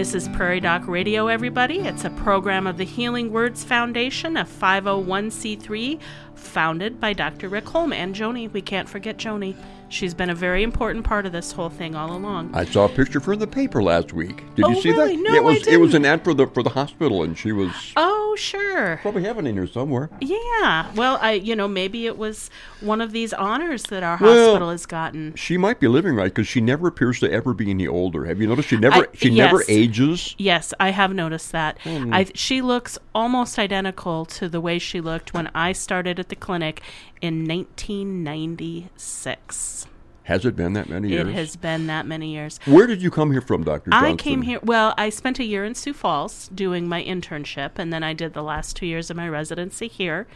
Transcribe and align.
This 0.00 0.14
is 0.14 0.28
Prairie 0.30 0.60
Doc 0.60 0.88
Radio, 0.88 1.26
everybody. 1.26 1.80
It's 1.80 2.06
a 2.06 2.10
program 2.10 2.66
of 2.66 2.78
the 2.78 2.84
Healing 2.84 3.30
Words 3.30 3.62
Foundation, 3.62 4.38
a 4.38 4.46
501c3 4.46 6.00
founded 6.34 6.98
by 6.98 7.12
Dr. 7.12 7.50
Rick 7.50 7.68
Holm 7.68 7.92
and 7.92 8.14
Joni. 8.14 8.50
We 8.50 8.62
can't 8.62 8.88
forget 8.88 9.18
Joni. 9.18 9.54
She's 9.90 10.14
been 10.14 10.30
a 10.30 10.34
very 10.34 10.62
important 10.62 11.04
part 11.04 11.26
of 11.26 11.32
this 11.32 11.52
whole 11.52 11.68
thing 11.68 11.94
all 11.94 12.16
along. 12.16 12.52
I 12.54 12.64
saw 12.64 12.86
a 12.86 12.88
picture 12.88 13.18
of 13.18 13.26
her 13.26 13.34
in 13.34 13.40
the 13.40 13.46
paper 13.46 13.82
last 13.82 14.14
week. 14.14 14.42
Did 14.54 14.64
Oh, 14.64 14.70
you 14.70 14.80
see 14.80 14.90
really? 14.90 15.16
that? 15.16 15.22
No, 15.22 15.30
Yeah, 15.32 15.36
it 15.36 15.44
was 15.44 15.68
I 15.68 15.72
it 15.72 15.76
was 15.80 15.92
an 15.92 16.06
ad 16.06 16.24
for 16.24 16.32
the 16.32 16.46
for 16.46 16.62
the 16.62 16.70
hospital, 16.70 17.22
and 17.22 17.36
she 17.36 17.52
was 17.52 17.70
Oh, 17.94 18.29
sure. 18.36 18.98
probably 19.02 19.24
having 19.24 19.46
it 19.46 19.50
in 19.50 19.56
here 19.56 19.66
somewhere. 19.66 20.10
Yeah. 20.20 20.90
Well, 20.94 21.18
I, 21.20 21.32
you 21.32 21.54
know, 21.56 21.68
maybe 21.68 22.06
it 22.06 22.16
was 22.18 22.50
one 22.80 23.00
of 23.00 23.12
these 23.12 23.32
honors 23.32 23.84
that 23.84 24.02
our 24.02 24.18
Well, 24.20 24.46
hospital 24.46 24.70
has 24.70 24.86
gotten. 24.86 25.34
She 25.34 25.56
might 25.56 25.80
be 25.80 25.88
living 25.88 26.14
right 26.14 26.32
because 26.34 26.48
she 26.48 26.60
never 26.60 26.88
appears 26.88 27.20
to 27.20 27.30
ever 27.30 27.54
be 27.54 27.70
any 27.70 27.86
older. 27.86 28.24
Have 28.26 28.40
you 28.40 28.46
noticed? 28.46 28.68
She 28.68 28.76
never 28.76 28.96
I- 28.96 29.06
she 29.14 29.30
never 29.30 29.62
ages. 29.68 30.34
Yes, 30.38 30.72
I 30.80 30.90
have 30.90 31.12
noticed 31.14 31.52
that. 31.52 31.78
Oh, 31.86 32.08
I, 32.12 32.26
she 32.34 32.60
looks 32.62 32.98
almost 33.14 33.58
identical 33.58 34.24
to 34.26 34.48
the 34.48 34.60
way 34.60 34.78
she 34.78 35.00
looked 35.00 35.32
when 35.34 35.48
I 35.54 35.72
started 35.72 36.18
at 36.18 36.28
the 36.28 36.36
clinic 36.36 36.82
in 37.20 37.46
1996. 37.46 39.86
Has 40.30 40.44
it 40.46 40.54
been 40.54 40.74
that 40.74 40.88
many 40.88 41.08
years? 41.08 41.26
It 41.26 41.32
has 41.32 41.56
been 41.56 41.88
that 41.88 42.06
many 42.06 42.32
years. 42.32 42.60
Where 42.64 42.86
did 42.86 43.02
you 43.02 43.10
come 43.10 43.32
here 43.32 43.40
from, 43.40 43.64
Doctor 43.64 43.90
Johnson? 43.90 44.12
I 44.12 44.14
came 44.14 44.42
here. 44.42 44.60
Well, 44.62 44.94
I 44.96 45.10
spent 45.10 45.40
a 45.40 45.44
year 45.44 45.64
in 45.64 45.74
Sioux 45.74 45.92
Falls 45.92 46.46
doing 46.54 46.88
my 46.88 47.02
internship, 47.02 47.72
and 47.78 47.92
then 47.92 48.04
I 48.04 48.12
did 48.12 48.32
the 48.32 48.42
last 48.44 48.76
two 48.76 48.86
years 48.86 49.10
of 49.10 49.16
my 49.16 49.28
residency 49.28 49.88
here. 49.88 50.28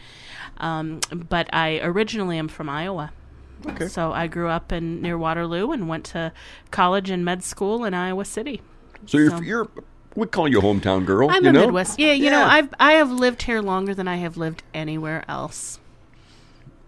Um, 0.57 0.99
but 1.11 1.47
I 1.53 1.79
originally 1.81 2.37
am 2.37 2.49
from 2.49 2.67
Iowa. 2.67 3.13
Okay. 3.65 3.87
So 3.87 4.11
I 4.11 4.27
grew 4.27 4.49
up 4.49 4.73
in 4.73 5.01
near 5.01 5.17
Waterloo 5.17 5.71
and 5.71 5.87
went 5.87 6.03
to 6.07 6.33
college 6.71 7.09
and 7.09 7.23
med 7.23 7.41
school 7.41 7.85
in 7.85 7.93
Iowa 7.93 8.25
City. 8.25 8.61
So 9.05 9.17
you're 9.17 9.29
so- 9.29 9.39
you're 9.39 9.69
we 10.15 10.27
call 10.27 10.49
you 10.49 10.59
a 10.59 10.61
hometown 10.61 11.05
girl. 11.05 11.29
I'm 11.29 11.43
you 11.45 11.51
a 11.51 11.53
know? 11.53 11.61
Midwest. 11.67 11.99
Yeah, 11.99 12.11
you 12.11 12.29
know, 12.29 12.43
I've 12.43 12.73
I 12.81 12.93
have 12.93 13.11
lived 13.11 13.43
here 13.43 13.61
longer 13.61 13.95
than 13.95 14.09
I 14.09 14.17
have 14.17 14.35
lived 14.35 14.63
anywhere 14.73 15.23
else. 15.29 15.79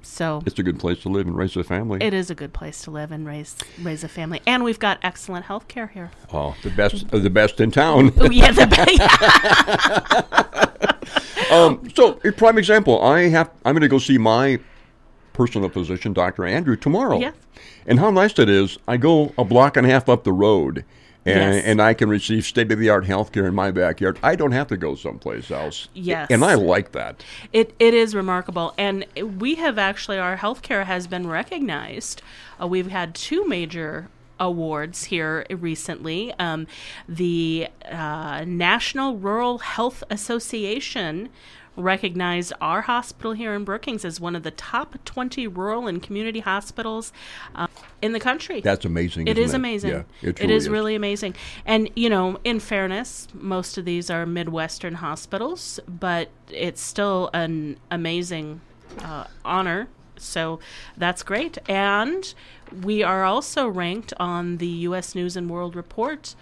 So 0.02 0.42
It's 0.46 0.58
a 0.60 0.64
good 0.64 0.80
place 0.80 1.02
to 1.02 1.10
live 1.10 1.28
and 1.28 1.36
raise 1.36 1.56
a 1.58 1.64
family. 1.64 2.00
it 2.02 2.14
is 2.14 2.30
a 2.30 2.36
good 2.36 2.54
place 2.54 2.82
to 2.84 2.92
live 2.92 3.12
and 3.12 3.28
raise 3.28 3.56
raise 3.82 4.04
a 4.04 4.08
family, 4.08 4.42
and 4.48 4.64
we've 4.64 4.80
got 4.80 5.00
excellent 5.04 5.46
health 5.46 5.68
care 5.68 5.88
here. 5.88 6.12
oh, 6.34 6.56
the 6.64 6.70
best 6.70 7.04
of 7.12 7.24
the 7.24 7.30
best 7.30 7.60
in 7.60 7.72
town. 7.72 8.14
Oh 8.20 8.30
yeah, 8.30 8.52
the 8.52 8.68
Um, 11.52 11.88
so, 11.96 12.20
a 12.26 12.32
prime 12.32 12.58
example, 12.58 13.02
I 13.02 13.30
have 13.30 13.50
I'm 13.64 13.74
going 13.74 13.82
to 13.82 13.88
go 13.88 14.00
see 14.00 14.18
my 14.18 14.60
personal 15.34 15.70
physician, 15.70 16.12
Dr. 16.14 16.46
Andrew, 16.46 16.76
tomorrow. 16.76 17.20
Yeah. 17.20 17.32
And 17.86 18.00
how 18.00 18.10
nice 18.10 18.38
it 18.38 18.50
is, 18.50 18.78
I 18.88 18.98
go 18.98 19.34
a 19.38 19.46
block 19.46 19.78
and 19.78 19.88
a 19.88 19.90
half 19.90 20.10
up 20.10 20.24
the 20.26 20.34
road 20.34 20.84
and, 21.28 21.56
Yes. 21.56 21.64
and 21.66 21.82
I 21.82 21.94
can 21.94 22.10
receive 22.10 22.46
state 22.46 22.72
of 22.72 22.80
the 22.80 22.90
art 22.90 23.06
health 23.06 23.32
care 23.32 23.46
in 23.46 23.56
my 23.56 23.72
backyard. 23.72 24.18
I 24.24 24.36
don't 24.36 24.52
have 24.54 24.68
to 24.68 24.78
go 24.78 24.96
someplace 24.96 25.52
else. 25.52 25.90
Yes. 25.94 26.28
And 26.32 26.44
I 26.44 26.54
like 26.56 26.92
that. 26.94 27.24
It 27.54 27.74
it 27.80 27.94
is 27.94 28.16
remarkable, 28.16 28.74
and 28.78 29.06
we 29.40 29.56
have 29.56 29.78
actually 29.78 30.18
our 30.18 30.38
healthcare 30.38 30.86
has 30.86 31.08
been 31.08 31.28
recognized. 31.28 32.22
Uh, 32.62 32.68
we've 32.68 32.90
had 32.90 33.14
two 33.16 33.48
major 33.48 34.10
awards 34.40 35.06
here 35.06 35.46
recently. 35.50 36.34
Um, 36.40 36.68
the 37.10 37.68
uh, 37.92 38.44
National 38.46 39.18
Rural 39.18 39.58
Health 39.60 40.04
Association 40.12 41.30
recognized 41.78 42.52
our 42.60 42.82
hospital 42.82 43.34
here 43.34 43.54
in 43.54 43.64
Brookings 43.64 44.04
as 44.04 44.20
one 44.20 44.36
of 44.36 44.44
the 44.44 44.52
top 44.52 44.96
20 45.06 45.48
rural 45.48 45.88
and 45.88 46.02
community 46.02 46.40
hospitals 46.40 47.14
uh, 47.56 47.68
in 48.02 48.12
the 48.12 48.20
country. 48.20 48.62
That's 48.62 48.84
amazing. 48.84 49.28
It 49.28 49.38
is 49.38 49.54
amazing. 49.54 49.92
Yeah, 49.92 50.04
it, 50.22 50.30
it 50.30 50.36
truly 50.38 50.56
is, 50.56 50.70
really 50.70 50.96
amazing. 50.96 51.36
And, 51.66 51.90
you 51.96 52.10
know, 52.10 52.40
in 52.44 52.60
fairness, 52.60 53.28
most 53.34 53.78
of 53.78 53.86
these 53.86 54.10
are 54.10 54.26
Midwestern 54.26 54.96
hospitals, 54.96 55.80
but 55.88 56.30
it's 56.52 56.82
still 56.82 57.30
an 57.34 57.78
amazing 57.92 58.62
uh, 59.00 59.26
honor. 59.46 59.88
So 60.18 60.60
that's 60.98 61.24
great. 61.24 61.58
And 61.70 62.34
we 62.84 63.04
are 63.04 63.24
also 63.24 63.68
ranked 63.68 64.14
on 64.20 64.58
the 64.58 64.68
U.S. 64.68 65.16
News 65.16 65.38
and 65.38 65.50
World 65.50 65.76
Report 65.76 66.36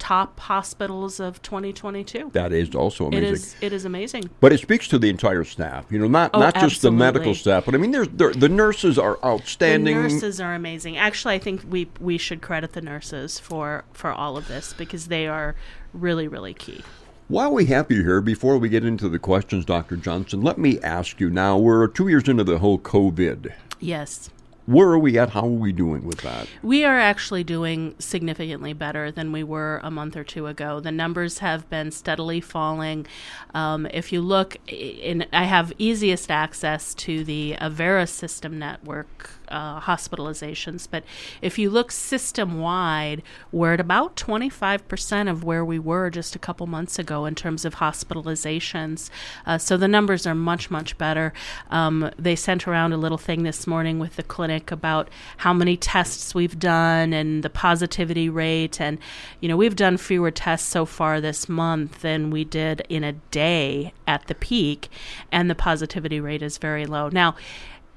top 0.00 0.40
hospitals 0.40 1.20
of 1.20 1.40
2022. 1.42 2.30
That 2.32 2.52
is 2.52 2.74
also 2.74 3.06
amazing. 3.06 3.32
is, 3.34 3.56
it 3.60 3.72
is 3.72 3.84
amazing. 3.84 4.28
But 4.40 4.52
it 4.52 4.58
speaks 4.58 4.88
to 4.88 4.98
the 4.98 5.08
entire 5.08 5.44
staff, 5.44 5.86
you 5.90 5.98
know, 5.98 6.08
not 6.08 6.30
Oh, 6.34 6.40
not 6.40 6.54
just 6.56 6.82
the 6.82 6.90
medical 6.90 7.34
staff, 7.34 7.66
but 7.66 7.74
I 7.74 7.78
mean, 7.78 7.92
there's 7.92 8.08
the 8.08 8.48
nurses 8.48 8.98
are 8.98 9.18
outstanding. 9.24 9.94
The 9.94 10.02
nurses 10.02 10.40
are 10.40 10.54
amazing. 10.54 10.96
Actually, 10.96 11.34
I 11.34 11.38
think 11.38 11.62
we 11.68 11.88
we 12.00 12.18
should 12.18 12.40
credit 12.42 12.72
the 12.72 12.80
nurses 12.80 13.38
for 13.38 13.84
for 13.92 14.10
all 14.10 14.36
of 14.36 14.48
this 14.48 14.72
because 14.72 15.06
they 15.06 15.28
are 15.28 15.54
really 15.92 16.26
really 16.26 16.54
key. 16.54 16.82
While 17.28 17.52
we 17.52 17.66
have 17.66 17.92
you 17.92 18.02
here, 18.02 18.20
before 18.20 18.58
we 18.58 18.68
get 18.68 18.84
into 18.84 19.08
the 19.08 19.20
questions, 19.20 19.64
Dr. 19.64 19.94
Johnson, 19.94 20.40
let 20.40 20.58
me 20.58 20.80
ask 20.80 21.20
you 21.20 21.30
now, 21.30 21.56
we're 21.56 21.86
two 21.86 22.08
years 22.08 22.28
into 22.28 22.42
the 22.42 22.58
whole 22.58 22.80
COVID. 22.80 23.52
Yes. 23.78 24.30
Where 24.70 24.88
are 24.90 25.00
we 25.00 25.18
at? 25.18 25.30
How 25.30 25.46
are 25.46 25.46
we 25.48 25.72
doing 25.72 26.04
with 26.04 26.18
that? 26.18 26.46
We 26.62 26.84
are 26.84 26.96
actually 26.96 27.42
doing 27.42 27.96
significantly 27.98 28.72
better 28.72 29.10
than 29.10 29.32
we 29.32 29.42
were 29.42 29.80
a 29.82 29.90
month 29.90 30.16
or 30.16 30.22
two 30.22 30.46
ago. 30.46 30.78
The 30.78 30.92
numbers 30.92 31.38
have 31.38 31.68
been 31.68 31.90
steadily 31.90 32.40
falling. 32.40 33.08
Um, 33.52 33.86
if 33.86 34.12
you 34.12 34.20
look, 34.20 34.58
in, 34.68 35.26
I 35.32 35.42
have 35.42 35.72
easiest 35.78 36.30
access 36.30 36.94
to 36.94 37.24
the 37.24 37.56
Avera 37.60 38.08
system 38.08 38.60
network 38.60 39.39
uh, 39.50 39.80
hospitalizations, 39.80 40.86
but 40.90 41.04
if 41.42 41.58
you 41.58 41.70
look 41.70 41.92
system 41.92 42.60
wide, 42.60 43.22
we're 43.52 43.74
at 43.74 43.80
about 43.80 44.16
25% 44.16 45.30
of 45.30 45.44
where 45.44 45.64
we 45.64 45.78
were 45.78 46.10
just 46.10 46.36
a 46.36 46.38
couple 46.38 46.66
months 46.66 46.98
ago 46.98 47.26
in 47.26 47.34
terms 47.34 47.64
of 47.64 47.76
hospitalizations. 47.76 49.10
Uh, 49.46 49.58
so 49.58 49.76
the 49.76 49.88
numbers 49.88 50.26
are 50.26 50.34
much, 50.34 50.70
much 50.70 50.96
better. 50.98 51.32
Um, 51.70 52.10
they 52.18 52.36
sent 52.36 52.66
around 52.68 52.92
a 52.92 52.96
little 52.96 53.18
thing 53.18 53.42
this 53.42 53.66
morning 53.66 53.98
with 53.98 54.16
the 54.16 54.22
clinic 54.22 54.70
about 54.70 55.08
how 55.38 55.52
many 55.52 55.76
tests 55.76 56.34
we've 56.34 56.58
done 56.58 57.12
and 57.12 57.42
the 57.42 57.50
positivity 57.50 58.28
rate. 58.28 58.80
And, 58.80 58.98
you 59.40 59.48
know, 59.48 59.56
we've 59.56 59.76
done 59.76 59.96
fewer 59.96 60.30
tests 60.30 60.68
so 60.68 60.86
far 60.86 61.20
this 61.20 61.48
month 61.48 62.02
than 62.02 62.30
we 62.30 62.44
did 62.44 62.82
in 62.88 63.04
a 63.04 63.12
day 63.12 63.92
at 64.06 64.26
the 64.26 64.34
peak, 64.34 64.88
and 65.30 65.48
the 65.48 65.54
positivity 65.54 66.20
rate 66.20 66.42
is 66.42 66.58
very 66.58 66.86
low. 66.86 67.08
Now, 67.08 67.36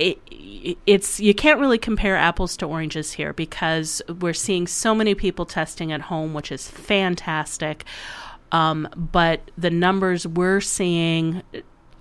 it, 0.03 0.77
it's 0.85 1.19
you 1.19 1.33
can't 1.33 1.59
really 1.59 1.77
compare 1.77 2.17
apples 2.17 2.57
to 2.57 2.65
oranges 2.65 3.13
here 3.13 3.33
because 3.33 4.01
we're 4.19 4.33
seeing 4.33 4.67
so 4.67 4.93
many 4.93 5.15
people 5.15 5.45
testing 5.45 5.91
at 5.91 6.01
home, 6.01 6.33
which 6.33 6.51
is 6.51 6.67
fantastic. 6.67 7.85
Um, 8.51 8.87
but 8.95 9.49
the 9.57 9.71
numbers 9.71 10.27
we're 10.27 10.61
seeing, 10.61 11.41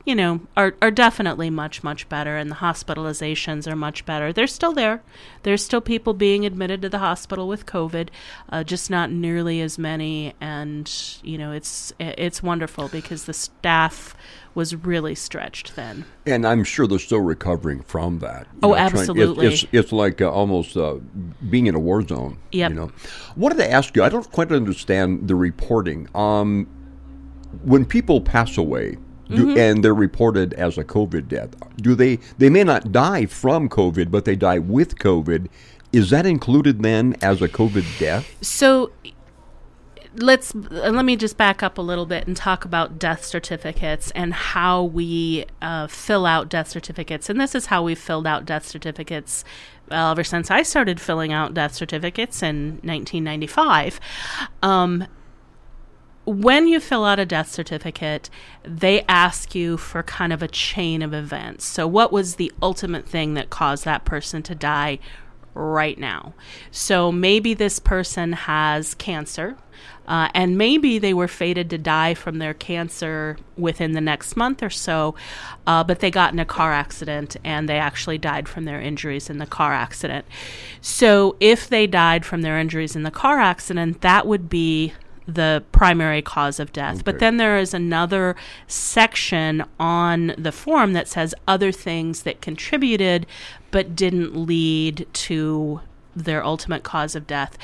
you 0.04 0.14
know, 0.14 0.40
are 0.56 0.74
are 0.82 0.90
definitely 0.90 1.48
much 1.48 1.84
much 1.84 2.08
better, 2.08 2.36
and 2.36 2.50
the 2.50 2.56
hospitalizations 2.56 3.70
are 3.70 3.76
much 3.76 4.04
better. 4.04 4.32
They're 4.32 4.46
still 4.46 4.72
there. 4.72 5.02
There's 5.44 5.64
still 5.64 5.80
people 5.80 6.12
being 6.12 6.44
admitted 6.44 6.82
to 6.82 6.88
the 6.88 6.98
hospital 6.98 7.46
with 7.46 7.66
COVID, 7.66 8.08
uh, 8.48 8.64
just 8.64 8.90
not 8.90 9.10
nearly 9.10 9.60
as 9.60 9.78
many. 9.78 10.34
And 10.40 10.90
you 11.22 11.38
know, 11.38 11.52
it's 11.52 11.92
it's 12.00 12.42
wonderful 12.42 12.88
because 12.88 13.24
the 13.24 13.32
staff 13.32 14.16
was 14.54 14.74
really 14.74 15.14
stretched 15.14 15.76
then. 15.76 16.04
And 16.26 16.46
I'm 16.46 16.62
sure 16.64 16.86
they're 16.86 16.98
still 16.98 17.20
recovering 17.20 17.80
from 17.80 18.18
that. 18.18 18.46
Oh, 18.62 18.70
know, 18.70 18.74
trying- 18.74 18.86
it's- 18.86 19.00
absolutely. 19.00 19.46
It's, 19.46 19.66
it's, 19.72 19.92
like 19.92 20.20
uh, 20.20 20.30
almost 20.30 20.76
uh, 20.76 20.96
being 21.48 21.68
in 21.68 21.74
a 21.74 21.78
war 21.78 22.06
zone. 22.06 22.36
Yep. 22.52 22.70
You 22.70 22.76
know, 22.76 22.92
I 23.30 23.32
wanted 23.36 23.56
to 23.58 23.70
ask 23.70 23.96
you. 23.96 24.02
I 24.02 24.10
don't 24.10 24.30
quite 24.30 24.52
understand 24.52 25.28
the 25.28 25.34
reporting. 25.36 26.08
Um, 26.14 26.66
when 27.62 27.84
people 27.84 28.20
pass 28.20 28.58
away. 28.58 28.96
Do, 29.36 29.46
Mm-hmm. 29.46 29.58
And 29.58 29.84
they're 29.84 29.94
reported 29.94 30.54
as 30.54 30.78
a 30.78 30.84
COVID 30.84 31.28
death. 31.28 31.50
Do 31.76 31.94
they? 31.94 32.16
They 32.38 32.48
may 32.48 32.64
not 32.64 32.92
die 32.92 33.26
from 33.26 33.68
COVID, 33.68 34.10
but 34.10 34.24
they 34.24 34.36
die 34.36 34.58
with 34.58 34.96
COVID. 34.96 35.48
Is 35.92 36.10
that 36.10 36.24
included 36.24 36.82
then 36.82 37.16
as 37.20 37.42
a 37.42 37.48
COVID 37.48 37.98
death? 37.98 38.34
So 38.40 38.92
let's 40.16 40.54
uh, 40.54 40.90
let 40.90 41.04
me 41.04 41.16
just 41.16 41.36
back 41.36 41.62
up 41.62 41.78
a 41.78 41.82
little 41.82 42.06
bit 42.06 42.26
and 42.26 42.36
talk 42.36 42.64
about 42.64 42.98
death 42.98 43.24
certificates 43.24 44.10
and 44.12 44.32
how 44.32 44.84
we 44.84 45.46
uh, 45.60 45.86
fill 45.86 46.26
out 46.26 46.48
death 46.48 46.68
certificates. 46.68 47.28
And 47.28 47.40
this 47.40 47.54
is 47.54 47.66
how 47.66 47.82
we 47.82 47.94
filled 47.94 48.26
out 48.26 48.44
death 48.44 48.66
certificates 48.66 49.44
well, 49.90 50.10
ever 50.10 50.24
since 50.24 50.50
I 50.50 50.62
started 50.62 51.00
filling 51.00 51.32
out 51.32 51.54
death 51.54 51.74
certificates 51.74 52.42
in 52.42 52.80
1995. 52.82 54.00
Um, 54.62 55.06
when 56.24 56.68
you 56.68 56.78
fill 56.78 57.04
out 57.04 57.18
a 57.18 57.26
death 57.26 57.50
certificate, 57.50 58.30
they 58.62 59.02
ask 59.08 59.54
you 59.54 59.76
for 59.76 60.02
kind 60.02 60.32
of 60.32 60.42
a 60.42 60.48
chain 60.48 61.02
of 61.02 61.12
events. 61.12 61.64
So, 61.64 61.86
what 61.86 62.12
was 62.12 62.36
the 62.36 62.52
ultimate 62.62 63.08
thing 63.08 63.34
that 63.34 63.50
caused 63.50 63.84
that 63.84 64.04
person 64.04 64.42
to 64.44 64.54
die 64.54 65.00
right 65.54 65.98
now? 65.98 66.34
So, 66.70 67.10
maybe 67.10 67.54
this 67.54 67.80
person 67.80 68.32
has 68.32 68.94
cancer, 68.94 69.56
uh, 70.06 70.28
and 70.32 70.56
maybe 70.56 71.00
they 71.00 71.12
were 71.12 71.26
fated 71.26 71.70
to 71.70 71.78
die 71.78 72.14
from 72.14 72.38
their 72.38 72.54
cancer 72.54 73.36
within 73.56 73.92
the 73.92 74.00
next 74.00 74.36
month 74.36 74.62
or 74.62 74.70
so, 74.70 75.16
uh, 75.66 75.82
but 75.82 75.98
they 75.98 76.10
got 76.10 76.32
in 76.32 76.38
a 76.38 76.44
car 76.44 76.72
accident 76.72 77.36
and 77.42 77.68
they 77.68 77.78
actually 77.78 78.18
died 78.18 78.48
from 78.48 78.64
their 78.64 78.80
injuries 78.80 79.28
in 79.28 79.38
the 79.38 79.46
car 79.46 79.72
accident. 79.72 80.24
So, 80.80 81.34
if 81.40 81.68
they 81.68 81.88
died 81.88 82.24
from 82.24 82.42
their 82.42 82.60
injuries 82.60 82.94
in 82.94 83.02
the 83.02 83.10
car 83.10 83.40
accident, 83.40 84.02
that 84.02 84.24
would 84.24 84.48
be 84.48 84.92
the 85.26 85.62
primary 85.72 86.22
cause 86.22 86.58
of 86.58 86.72
death. 86.72 87.04
But 87.04 87.18
then 87.18 87.36
there 87.36 87.58
is 87.58 87.74
another 87.74 88.36
section 88.66 89.64
on 89.78 90.34
the 90.38 90.52
form 90.52 90.92
that 90.92 91.08
says 91.08 91.34
other 91.46 91.72
things 91.72 92.22
that 92.24 92.40
contributed 92.40 93.26
but 93.70 93.96
didn't 93.96 94.36
lead 94.36 95.06
to 95.12 95.80
their 96.14 96.44
ultimate 96.44 96.82
cause 96.82 97.14
of 97.14 97.26
death. 97.26 97.56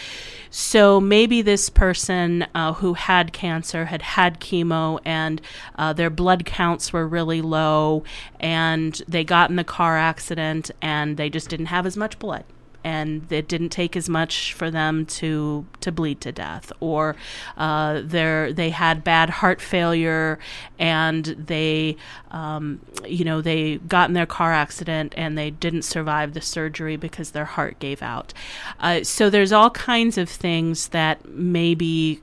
So 0.50 1.00
maybe 1.00 1.42
this 1.42 1.68
person 1.68 2.46
uh, 2.54 2.72
who 2.74 2.94
had 2.94 3.32
cancer 3.32 3.86
had 3.86 4.02
had 4.02 4.40
chemo 4.40 5.00
and 5.04 5.40
uh, 5.76 5.92
their 5.92 6.10
blood 6.10 6.44
counts 6.46 6.92
were 6.92 7.06
really 7.06 7.42
low 7.42 8.04
and 8.40 9.02
they 9.06 9.24
got 9.24 9.50
in 9.50 9.56
the 9.56 9.64
car 9.64 9.98
accident 9.98 10.70
and 10.80 11.16
they 11.16 11.28
just 11.28 11.50
didn't 11.50 11.66
have 11.66 11.84
as 11.84 11.96
much 11.96 12.18
blood 12.18 12.44
and 12.88 13.30
it 13.30 13.46
didn't 13.48 13.68
take 13.68 13.96
as 13.96 14.08
much 14.08 14.54
for 14.54 14.70
them 14.70 15.04
to 15.04 15.66
to 15.80 15.92
bleed 15.92 16.22
to 16.22 16.32
death, 16.32 16.72
or 16.80 17.16
uh, 17.58 18.00
they 18.02 18.70
had 18.70 19.04
bad 19.04 19.28
heart 19.28 19.60
failure 19.60 20.38
and 20.78 21.26
they 21.26 21.96
um, 22.30 22.80
you 23.06 23.24
know 23.26 23.42
they 23.42 23.76
got 23.76 24.08
in 24.08 24.14
their 24.14 24.26
car 24.26 24.54
accident 24.54 25.12
and 25.18 25.36
they 25.36 25.50
didn't 25.50 25.82
survive 25.82 26.32
the 26.32 26.40
surgery 26.40 26.96
because 26.96 27.32
their 27.32 27.44
heart 27.44 27.78
gave 27.78 28.00
out. 28.00 28.32
Uh, 28.80 29.02
so 29.04 29.28
there's 29.28 29.52
all 29.52 29.70
kinds 29.70 30.16
of 30.16 30.30
things 30.30 30.88
that 30.88 31.28
maybe 31.28 32.22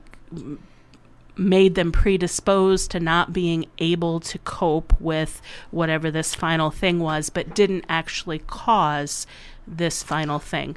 made 1.36 1.76
them 1.76 1.92
predisposed 1.92 2.90
to 2.90 2.98
not 2.98 3.32
being 3.32 3.66
able 3.78 4.18
to 4.18 4.38
cope 4.38 4.98
with 5.00 5.40
whatever 5.70 6.10
this 6.10 6.34
final 6.34 6.70
thing 6.70 6.98
was, 6.98 7.30
but 7.30 7.54
didn't 7.54 7.84
actually 7.88 8.40
cause 8.40 9.26
this 9.66 10.02
final 10.02 10.38
thing. 10.38 10.76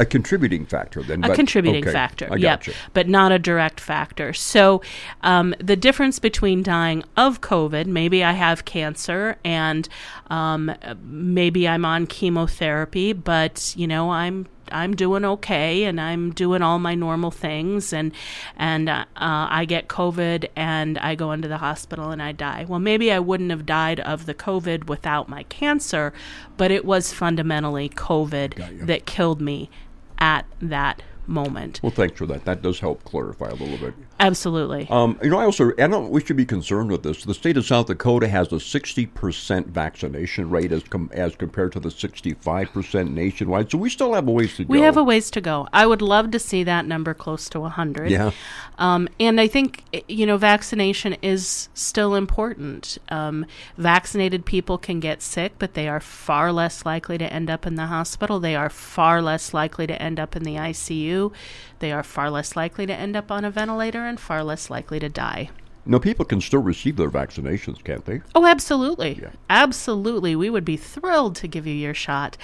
A 0.00 0.06
contributing 0.06 0.64
factor, 0.64 1.02
then. 1.02 1.24
A 1.24 1.28
but- 1.28 1.34
contributing 1.34 1.82
okay, 1.82 1.92
factor, 1.92 2.28
I 2.30 2.36
yep, 2.36 2.62
but 2.94 3.08
not 3.08 3.32
a 3.32 3.38
direct 3.38 3.80
factor. 3.80 4.32
So, 4.32 4.80
um, 5.22 5.54
the 5.58 5.74
difference 5.74 6.20
between 6.20 6.62
dying 6.62 7.02
of 7.16 7.40
COVID, 7.40 7.86
maybe 7.86 8.22
I 8.22 8.32
have 8.32 8.64
cancer 8.64 9.38
and 9.44 9.88
um, 10.30 10.72
maybe 11.02 11.66
I'm 11.66 11.84
on 11.84 12.06
chemotherapy, 12.06 13.12
but 13.12 13.74
you 13.76 13.88
know 13.88 14.10
I'm 14.10 14.46
I'm 14.72 14.94
doing 14.94 15.24
okay 15.24 15.84
and 15.84 16.00
I'm 16.00 16.32
doing 16.32 16.62
all 16.62 16.78
my 16.78 16.94
normal 16.94 17.30
things 17.30 17.92
and 17.92 18.12
and 18.56 18.88
uh, 18.88 19.04
I 19.16 19.64
get 19.64 19.88
COVID 19.88 20.48
and 20.56 20.98
I 20.98 21.14
go 21.14 21.32
into 21.32 21.48
the 21.48 21.58
hospital 21.58 22.10
and 22.10 22.22
I 22.22 22.32
die. 22.32 22.64
Well, 22.68 22.80
maybe 22.80 23.12
I 23.12 23.18
wouldn't 23.18 23.50
have 23.50 23.66
died 23.66 24.00
of 24.00 24.26
the 24.26 24.34
COVID 24.34 24.88
without 24.88 25.28
my 25.28 25.44
cancer, 25.44 26.12
but 26.56 26.70
it 26.70 26.84
was 26.84 27.12
fundamentally 27.12 27.88
COVID 27.88 28.86
that 28.86 29.06
killed 29.06 29.40
me 29.40 29.70
at 30.18 30.46
that 30.60 31.02
moment. 31.26 31.80
Well, 31.82 31.92
thanks 31.92 32.18
for 32.18 32.26
that. 32.26 32.44
That 32.44 32.62
does 32.62 32.80
help 32.80 33.04
clarify 33.04 33.48
a 33.48 33.54
little 33.54 33.78
bit. 33.78 33.94
Absolutely. 34.20 34.86
Um, 34.90 35.18
you 35.22 35.30
know, 35.30 35.38
I 35.38 35.44
also, 35.44 35.70
I 35.78 35.86
don't. 35.86 36.10
We 36.10 36.24
should 36.24 36.36
be 36.36 36.46
concerned 36.46 36.90
with 36.90 37.02
this. 37.02 37.24
The 37.24 37.34
state 37.34 37.56
of 37.56 37.64
South 37.64 37.86
Dakota 37.86 38.28
has 38.28 38.52
a 38.52 38.60
sixty 38.60 39.06
percent 39.06 39.68
vaccination 39.68 40.50
rate 40.50 40.72
as 40.72 40.82
com- 40.82 41.10
as 41.12 41.36
compared 41.36 41.72
to 41.72 41.80
the 41.80 41.90
sixty-five 41.90 42.72
percent 42.72 43.12
nationwide. 43.12 43.70
So 43.70 43.78
we 43.78 43.90
still 43.90 44.14
have 44.14 44.26
a 44.26 44.32
ways 44.32 44.56
to 44.56 44.64
go. 44.64 44.72
we 44.72 44.80
have 44.80 44.96
a 44.96 45.04
ways 45.04 45.30
to 45.30 45.40
go. 45.40 45.68
I 45.72 45.86
would 45.86 46.02
love 46.02 46.30
to 46.32 46.38
see 46.38 46.64
that 46.64 46.86
number 46.86 47.14
close 47.14 47.48
to 47.50 47.60
100. 47.60 48.10
Yeah. 48.10 48.32
Um, 48.78 49.08
and 49.18 49.40
I 49.40 49.48
think, 49.48 49.84
you 50.08 50.24
know, 50.26 50.36
vaccination 50.36 51.16
is 51.22 51.68
still 51.74 52.14
important. 52.14 52.98
Um, 53.08 53.46
vaccinated 53.76 54.44
people 54.44 54.78
can 54.78 55.00
get 55.00 55.22
sick, 55.22 55.54
but 55.58 55.74
they 55.74 55.88
are 55.88 56.00
far 56.00 56.52
less 56.52 56.86
likely 56.86 57.18
to 57.18 57.32
end 57.32 57.50
up 57.50 57.66
in 57.66 57.74
the 57.74 57.86
hospital. 57.86 58.38
They 58.40 58.54
are 58.54 58.70
far 58.70 59.20
less 59.20 59.52
likely 59.52 59.86
to 59.86 60.00
end 60.00 60.20
up 60.20 60.36
in 60.36 60.44
the 60.44 60.54
ICU. 60.56 61.32
They 61.80 61.92
are 61.92 62.02
far 62.02 62.30
less 62.30 62.56
likely 62.56 62.86
to 62.86 62.94
end 62.94 63.16
up 63.16 63.30
on 63.30 63.44
a 63.44 63.50
ventilator 63.50 64.04
and 64.08 64.18
far 64.18 64.42
less 64.42 64.70
likely 64.70 64.98
to 65.00 65.08
die. 65.08 65.50
No, 65.86 65.98
people 65.98 66.26
can 66.26 66.42
still 66.42 66.60
receive 66.60 66.96
their 66.96 67.10
vaccinations, 67.10 67.82
can't 67.82 68.04
they? 68.04 68.20
Oh, 68.34 68.44
absolutely. 68.44 69.20
Yeah. 69.22 69.30
Absolutely. 69.48 70.36
We 70.36 70.50
would 70.50 70.64
be 70.64 70.76
thrilled 70.76 71.34
to 71.36 71.48
give 71.48 71.66
you 71.66 71.74
your 71.74 71.94
shot. 71.94 72.36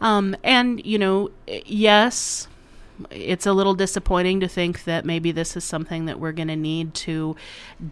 Um, 0.00 0.36
and, 0.44 0.84
you 0.86 0.98
know, 0.98 1.30
yes, 1.46 2.46
it's 3.10 3.46
a 3.46 3.52
little 3.52 3.74
disappointing 3.74 4.40
to 4.40 4.48
think 4.48 4.84
that 4.84 5.04
maybe 5.04 5.32
this 5.32 5.56
is 5.56 5.64
something 5.64 6.06
that 6.06 6.20
we're 6.20 6.32
going 6.32 6.48
to 6.48 6.56
need 6.56 6.94
to 6.94 7.36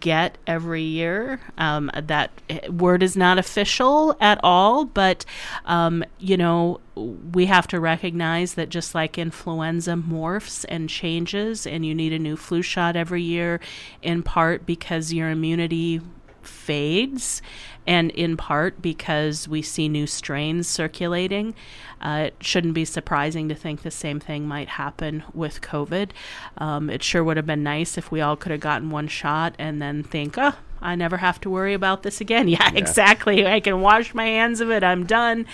get 0.00 0.38
every 0.46 0.82
year. 0.82 1.40
Um, 1.58 1.90
that 1.94 2.30
eh, 2.48 2.68
word 2.68 3.02
is 3.02 3.16
not 3.16 3.38
official 3.38 4.16
at 4.20 4.38
all, 4.42 4.84
but, 4.84 5.24
um, 5.64 6.04
you 6.18 6.36
know, 6.36 6.80
we 6.94 7.46
have 7.46 7.66
to 7.68 7.80
recognize 7.80 8.54
that 8.54 8.68
just 8.68 8.94
like 8.94 9.18
influenza 9.18 9.92
morphs 9.92 10.64
and 10.68 10.88
changes, 10.88 11.66
and 11.66 11.84
you 11.86 11.94
need 11.94 12.12
a 12.12 12.18
new 12.18 12.36
flu 12.36 12.62
shot 12.62 12.96
every 12.96 13.22
year, 13.22 13.60
in 14.02 14.22
part 14.22 14.66
because 14.66 15.12
your 15.12 15.30
immunity 15.30 16.00
fades, 16.46 17.42
and 17.86 18.10
in 18.12 18.36
part 18.36 18.80
because 18.80 19.48
we 19.48 19.62
see 19.62 19.88
new 19.88 20.06
strains 20.06 20.68
circulating. 20.68 21.54
Uh, 22.00 22.24
it 22.26 22.36
shouldn't 22.40 22.74
be 22.74 22.84
surprising 22.84 23.48
to 23.48 23.54
think 23.54 23.82
the 23.82 23.90
same 23.90 24.18
thing 24.18 24.46
might 24.46 24.68
happen 24.68 25.22
with 25.32 25.60
COVID. 25.60 26.10
Um, 26.58 26.90
it 26.90 27.02
sure 27.02 27.22
would 27.22 27.36
have 27.36 27.46
been 27.46 27.62
nice 27.62 27.96
if 27.96 28.10
we 28.10 28.20
all 28.20 28.36
could 28.36 28.50
have 28.50 28.60
gotten 28.60 28.90
one 28.90 29.08
shot 29.08 29.54
and 29.58 29.80
then 29.80 30.02
think, 30.02 30.36
oh, 30.36 30.54
I 30.80 30.96
never 30.96 31.18
have 31.18 31.40
to 31.42 31.50
worry 31.50 31.74
about 31.74 32.02
this 32.02 32.20
again. 32.20 32.48
Yeah, 32.52 32.70
exactly. 32.74 33.46
I 33.46 33.60
can 33.60 33.80
wash 33.80 34.12
my 34.14 34.26
hands 34.26 34.60
of 34.60 34.70
it. 34.70 34.82
I'm 34.84 35.06
done. 35.06 35.46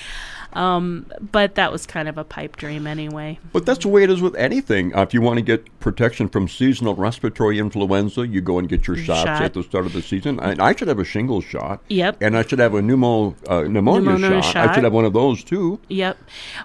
Um, 0.55 1.07
but 1.21 1.55
that 1.57 1.71
was 1.71 1.87
kind 1.87 2.09
of 2.09 2.19
a 2.19 2.25
pipe 2.25 2.57
dream 2.57 2.87
anyway. 2.87 3.39
But 3.53 3.67
that's 3.67 3.81
the 3.81 3.89
way 3.89 4.03
it 4.03 4.11
is 4.11 4.21
with 4.21 4.35
anything. 4.35 4.97
Uh, 4.97 5.03
if 5.03 5.13
you 5.15 5.21
want 5.21 5.37
to 5.37 5.43
get 5.43 5.78
protection 5.81 6.29
from 6.29 6.49
seasonal 6.49 6.95
respiratory 6.95 7.59
influenza, 7.59 8.27
you 8.27 8.41
go 8.41 8.59
and 8.59 8.69
get 8.69 8.87
your 8.87 8.97
shots 8.97 9.23
Shot. 9.23 9.43
at 9.43 9.55
the 9.55 9.63
start 9.63 9.87
of 9.87 9.93
the 9.93 10.03
season. 10.03 10.41
And 10.41 10.61
I 10.61 10.75
should 10.75 10.89
have 10.89 10.99
a 10.99 11.05
shingles 11.05 11.45
shot. 11.45 11.81
Yep. 11.89 12.19
And 12.21 12.37
I 12.37 12.43
should 12.43 12.59
have 12.59 12.75
a 12.75 12.81
pneumo, 12.81 13.35
uh, 13.49 13.63
pneumonia, 13.63 14.13
Pneumonia 14.13 14.43
shot. 14.43 14.69
I 14.69 14.75
should 14.75 14.85
have 14.85 14.93
one 14.93 15.05
of 15.05 15.13
those 15.13 15.45
too. 15.45 15.81
Yep. 15.89 16.19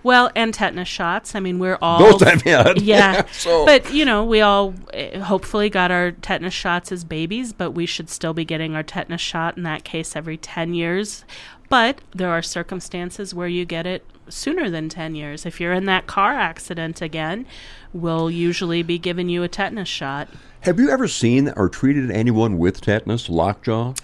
Well, 0.03 0.31
and 0.35 0.53
tetanus 0.53 0.87
shots. 0.87 1.35
I 1.35 1.39
mean, 1.39 1.59
we're 1.59 1.77
all 1.81 1.99
Those 1.99 2.21
I've 2.23 2.41
had. 2.41 2.81
Yeah. 2.83 3.25
so 3.31 3.65
But 3.65 3.93
you 3.93 4.03
know, 4.03 4.25
we 4.25 4.41
all 4.41 4.73
eh, 4.93 5.19
hopefully 5.19 5.69
got 5.69 5.89
our 5.91 6.11
tetanus 6.11 6.53
shots 6.53 6.91
as 6.91 7.03
babies, 7.03 7.53
but 7.53 7.71
we 7.71 7.85
should 7.85 8.09
still 8.09 8.33
be 8.33 8.45
getting 8.45 8.75
our 8.75 8.83
tetanus 8.83 9.21
shot 9.21 9.57
in 9.57 9.63
that 9.63 9.83
case 9.83 10.15
every 10.15 10.37
10 10.37 10.73
years. 10.73 11.23
But 11.73 12.01
there 12.13 12.29
are 12.29 12.43
circumstances 12.43 13.33
where 13.33 13.47
you 13.47 13.65
get 13.65 13.87
it 13.87 14.05
sooner 14.29 14.69
than 14.69 14.89
10 14.89 15.15
years. 15.15 15.43
If 15.43 15.59
you're 15.59 15.73
in 15.73 15.85
that 15.85 16.05
car 16.05 16.33
accident 16.33 17.01
again, 17.01 17.47
we'll 17.91 18.29
usually 18.29 18.83
be 18.83 18.99
giving 18.99 19.27
you 19.27 19.41
a 19.41 19.47
tetanus 19.47 19.89
shot. 19.89 20.29
have 20.61 20.79
you 20.79 20.91
ever 20.91 21.07
seen 21.07 21.51
or 21.55 21.69
treated 21.69 22.11
anyone 22.11 22.59
with 22.59 22.79
tetanus, 22.79 23.27
lockjaw? 23.27 23.95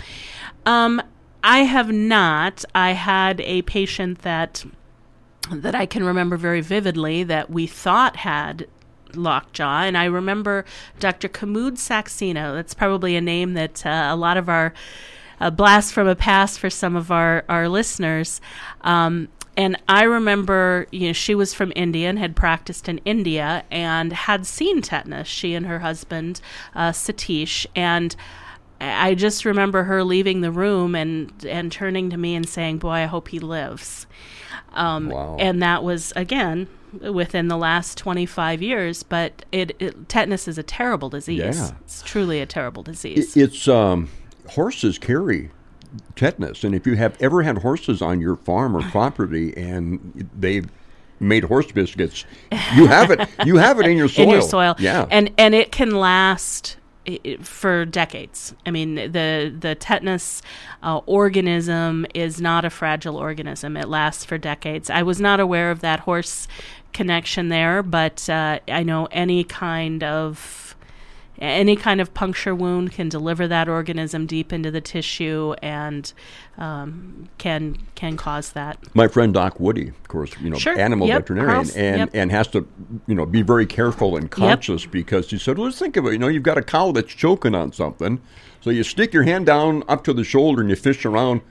Um, 0.66 1.00
I 1.44 1.60
have 1.60 1.92
not. 1.92 2.66
I 2.74 2.94
had 2.94 3.40
a 3.42 3.62
patient 3.62 4.24
that 4.24 4.66
that 5.52 5.76
I 5.76 5.86
can 5.86 6.04
remember 6.04 6.38
very 6.38 6.62
vividly 6.62 7.22
that 7.26 7.52
we 7.52 7.68
thought 7.68 8.16
had 8.16 8.68
lockjaw, 9.14 9.84
and 9.84 9.96
I 9.96 10.06
remember 10.06 10.66
Dr. 11.00 11.30
Kamud 11.30 11.74
Saxena. 11.74 12.56
That's 12.56 12.74
probably 12.74 13.16
a 13.16 13.22
name 13.22 13.54
that 13.54 13.86
uh, 13.86 14.08
a 14.10 14.16
lot 14.16 14.38
of 14.38 14.50
our 14.50 14.74
a 15.40 15.52
blast 15.52 15.94
from 15.94 16.08
a 16.08 16.16
past 16.16 16.60
for 16.60 16.70
some 16.70 16.96
of 16.96 17.12
our 17.12 17.44
our 17.50 17.68
listeners. 17.70 18.42
Um, 18.82 19.28
and 19.58 19.76
I 19.90 20.04
remember, 20.04 20.88
you 20.92 21.08
know, 21.08 21.14
she 21.14 21.36
was 21.36 21.54
from 21.54 21.74
India 21.76 22.08
and 22.10 22.18
had 22.18 22.36
practiced 22.36 22.88
in 22.88 23.00
India 23.04 23.64
and 23.70 24.14
had 24.14 24.46
seen 24.46 24.82
tetanus. 24.82 25.28
She 25.28 25.54
and 25.54 25.66
her 25.66 25.80
husband, 25.80 26.40
uh, 26.76 26.92
Satish, 26.92 27.66
and 27.76 28.16
I 28.80 29.16
just 29.16 29.44
remember 29.44 29.84
her 29.84 30.04
leaving 30.06 30.40
the 30.42 30.52
room 30.52 30.96
and 30.96 31.34
and 31.46 31.72
turning 31.72 32.10
to 32.12 32.18
me 32.18 32.36
and 32.36 32.48
saying, 32.48 32.78
"Boy, 32.78 32.92
I 32.92 33.06
hope 33.06 33.28
he 33.30 33.40
lives." 33.40 34.08
Um, 34.74 35.10
Wow. 35.10 35.36
And 35.40 35.62
that 35.62 35.84
was 35.84 36.14
again 36.16 36.68
within 37.02 37.50
the 37.50 37.58
last 37.58 37.98
25 37.98 38.62
years. 38.62 39.04
But 39.04 39.44
it, 39.52 39.76
it 39.80 40.08
tetanus 40.08 40.48
is 40.48 40.58
a 40.58 40.64
terrible 40.64 41.10
disease. 41.10 41.40
Yeah. 41.60 41.72
It's 41.82 42.02
truly 42.04 42.40
a 42.40 42.46
terrible 42.46 42.84
disease. 42.84 43.36
I- 43.36 43.42
It's 43.42 43.68
um, 43.68 44.10
horses 44.50 44.98
carry 44.98 45.52
tetanus, 46.16 46.64
and 46.64 46.76
if 46.76 46.86
you 46.86 46.96
have 46.96 47.20
ever 47.22 47.44
had 47.44 47.60
horses 47.60 48.02
on 48.02 48.22
your 48.22 48.36
farm 48.36 48.76
or 48.76 48.82
property 48.92 49.56
and 49.56 50.30
they've 50.38 50.70
made 51.20 51.44
horse 51.44 51.72
biscuits, 51.72 52.26
you 52.76 52.88
have 52.88 53.12
it. 53.12 53.28
You 53.46 53.58
have 53.58 53.80
it 53.80 53.88
in 53.88 53.98
your 53.98 54.08
soil. 54.08 54.24
in 54.26 54.30
your 54.32 54.42
soil. 54.42 54.76
Yeah. 54.80 55.06
and 55.10 55.32
and 55.38 55.54
it 55.56 55.72
can 55.72 55.92
last 55.92 56.78
for 57.42 57.86
decades. 57.86 58.54
I 58.66 58.72
mean, 58.72 58.96
the 58.96 59.56
the 59.58 59.76
tetanus 59.76 60.42
uh, 60.84 60.98
organism 61.06 62.06
is 62.14 62.40
not 62.40 62.66
a 62.66 62.70
fragile 62.70 63.18
organism. 63.18 63.78
It 63.78 63.88
lasts 63.88 64.26
for 64.26 64.38
decades. 64.38 64.90
I 64.90 65.04
was 65.04 65.20
not 65.20 65.40
aware 65.40 65.72
of 65.72 65.82
that 65.82 66.02
horse 66.02 66.48
connection 66.94 67.50
there, 67.50 67.84
but 67.84 68.30
uh, 68.30 68.60
I 68.68 68.84
know 68.84 69.08
any 69.12 69.44
kind 69.44 70.04
of 70.04 70.76
any 71.40 71.76
kind 71.76 72.02
of 72.02 72.14
puncture 72.14 72.54
wound 72.54 72.92
can 72.92 73.08
deliver 73.10 73.48
that 73.48 73.68
organism 73.70 74.26
deep 74.26 74.52
into 74.52 74.70
the 74.72 74.82
tissue 74.82 75.54
and 75.62 76.12
um, 76.58 77.30
can 77.38 77.78
can 77.96 78.18
cause 78.18 78.52
that. 78.52 78.78
My 78.94 79.08
friend 79.08 79.34
Doc 79.34 79.60
Woody, 79.60 79.88
of 79.90 80.08
course, 80.08 80.32
you 80.42 80.50
know, 80.50 80.58
Sure. 80.58 80.78
animal 80.78 81.08
Yep. 81.08 81.22
veterinarian, 81.22 81.56
House. 81.56 81.76
and 81.76 81.98
Yep. 82.00 82.10
and 82.14 82.32
has 82.32 82.48
to, 82.50 82.68
you 83.08 83.16
know, 83.16 83.26
be 83.26 83.42
very 83.42 83.66
careful 83.66 84.18
and 84.18 84.30
conscious 84.30 84.86
because 84.86 85.30
he 85.30 85.38
said, 85.38 85.58
well, 85.58 85.66
let's 85.68 85.80
think 85.80 85.96
of 85.98 86.06
it. 86.06 86.12
You 86.14 86.18
know, 86.20 86.28
you've 86.28 86.44
got 86.44 86.58
a 86.58 86.62
cow 86.62 86.92
that's 86.92 87.14
choking 87.14 87.56
on 87.56 87.72
something, 87.72 88.20
so 88.62 88.70
you 88.70 88.84
stick 88.84 89.14
your 89.14 89.24
hand 89.24 89.46
down 89.46 89.84
up 89.88 90.04
to 90.06 90.14
the 90.14 90.24
shoulder 90.24 90.62
and 90.62 90.70
you 90.70 90.76
fish 90.76 91.06
around. 91.06 91.42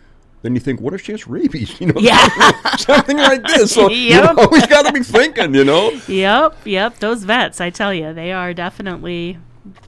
Then 0.43 0.55
you 0.55 0.61
think, 0.61 0.81
what 0.81 0.95
if 0.95 1.03
she 1.05 1.11
has 1.13 1.27
rabies? 1.27 1.75
You 1.81 1.89
know, 1.89 2.01
Yeah. 2.01 2.29
something 2.77 3.17
like 3.17 3.43
this. 3.43 3.73
So 3.75 3.91
you 3.91 4.11
Yep. 4.11 4.37
always 4.39 4.67
got 4.67 4.87
to 4.87 4.93
be 4.93 5.03
thinking, 5.03 5.53
you 5.55 5.65
know. 5.65 5.91
Yep, 6.07 6.59
yep. 6.65 6.99
Those 7.01 7.25
vets, 7.25 7.61
I 7.61 7.71
tell 7.71 7.93
you, 7.93 8.13
they 8.13 8.31
are 8.33 8.55
definitely, 8.55 9.39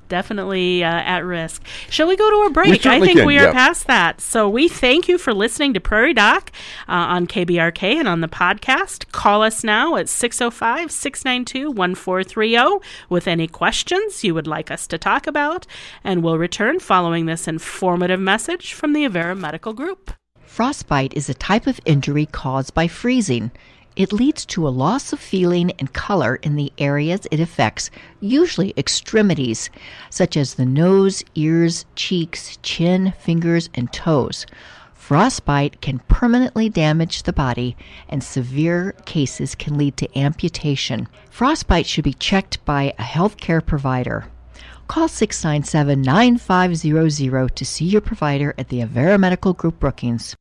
definitely 0.09 0.85
uh, 0.85 0.89
at 0.89 1.25
risk. 1.25 1.63
Shall 1.89 2.09
we 2.09 2.17
go 2.17 2.29
to 2.31 2.47
a 2.47 2.51
break? 2.51 2.85
I 2.87 3.01
think 3.01 3.19
can, 3.19 3.27
we 3.27 3.39
are 3.39 3.45
yeah. 3.45 3.53
past 3.53 3.87
that. 3.87 4.21
So 4.21 4.49
we 4.49 4.69
thank 4.69 5.09
you 5.09 5.19
for 5.19 5.33
listening 5.33 5.75
to 5.75 5.81
Prairie 5.81 6.15
Doc 6.15 6.51
uh, 6.89 6.93
on 6.93 7.27
KBRK 7.27 7.97
and 7.97 8.09
on 8.09 8.21
the 8.21 8.29
podcast. 8.29 9.11
Call 9.13 9.43
us 9.43 9.65
now 9.65 9.97
at 9.97 10.09
605 10.09 10.91
692 10.91 11.71
1430 11.71 12.85
with 13.09 13.27
any 13.27 13.47
questions 13.47 14.25
you 14.25 14.35
would 14.35 14.47
like 14.47 14.71
us 14.71 14.87
to 14.89 14.99
talk 14.99 15.27
about, 15.27 15.67
and 16.05 16.23
we'll 16.23 16.39
return 16.39 16.81
following 16.81 17.27
this 17.27 17.49
informative 17.49 18.21
message 18.21 18.73
from 18.73 18.93
the 18.93 19.05
Avera 19.05 19.39
Medical 19.39 19.73
Group. 19.73 20.13
Frostbite 20.51 21.15
is 21.15 21.29
a 21.29 21.35
type 21.35 21.69
of 21.69 21.81
injury 21.85 22.27
caused 22.27 22.75
by 22.75 22.89
freezing. 22.89 23.53
It 24.01 24.15
leads 24.15 24.47
to 24.47 24.67
a 24.67 24.71
loss 24.71 25.13
of 25.13 25.21
feeling 25.21 25.73
and 25.73 25.93
color 25.93 26.37
in 26.37 26.57
the 26.57 26.73
areas 26.79 27.27
it 27.31 27.39
affects, 27.39 27.91
usually 28.19 28.73
extremities, 28.75 29.69
such 30.09 30.39
as 30.39 30.55
the 30.55 30.65
nose, 30.65 31.23
ears, 31.35 31.85
cheeks, 31.97 32.57
chin, 32.63 33.13
fingers, 33.19 33.69
and 33.75 33.93
toes. 33.93 34.47
Frostbite 34.95 35.83
can 35.83 35.99
permanently 36.09 36.71
damage 36.71 37.25
the 37.25 37.35
body, 37.35 37.77
and 38.09 38.25
severe 38.25 38.93
cases 39.05 39.55
can 39.55 39.77
lead 39.77 39.99
to 39.99 40.19
amputation. 40.19 41.07
Frostbite 41.29 41.85
should 41.85 42.05
be 42.05 42.15
checked 42.15 42.65
by 42.65 42.95
a 42.99 43.03
healthcare 43.03 43.61
provider. 43.63 44.25
Call 44.89 45.09
697 45.09 46.01
9500 46.01 47.55
to 47.55 47.67
see 47.67 47.85
your 47.85 48.01
provider 48.01 48.55
at 48.57 48.71
the 48.71 48.81
Avera 48.81 49.21
Medical 49.21 49.53
Group 49.53 49.79
Brookings. 49.79 50.37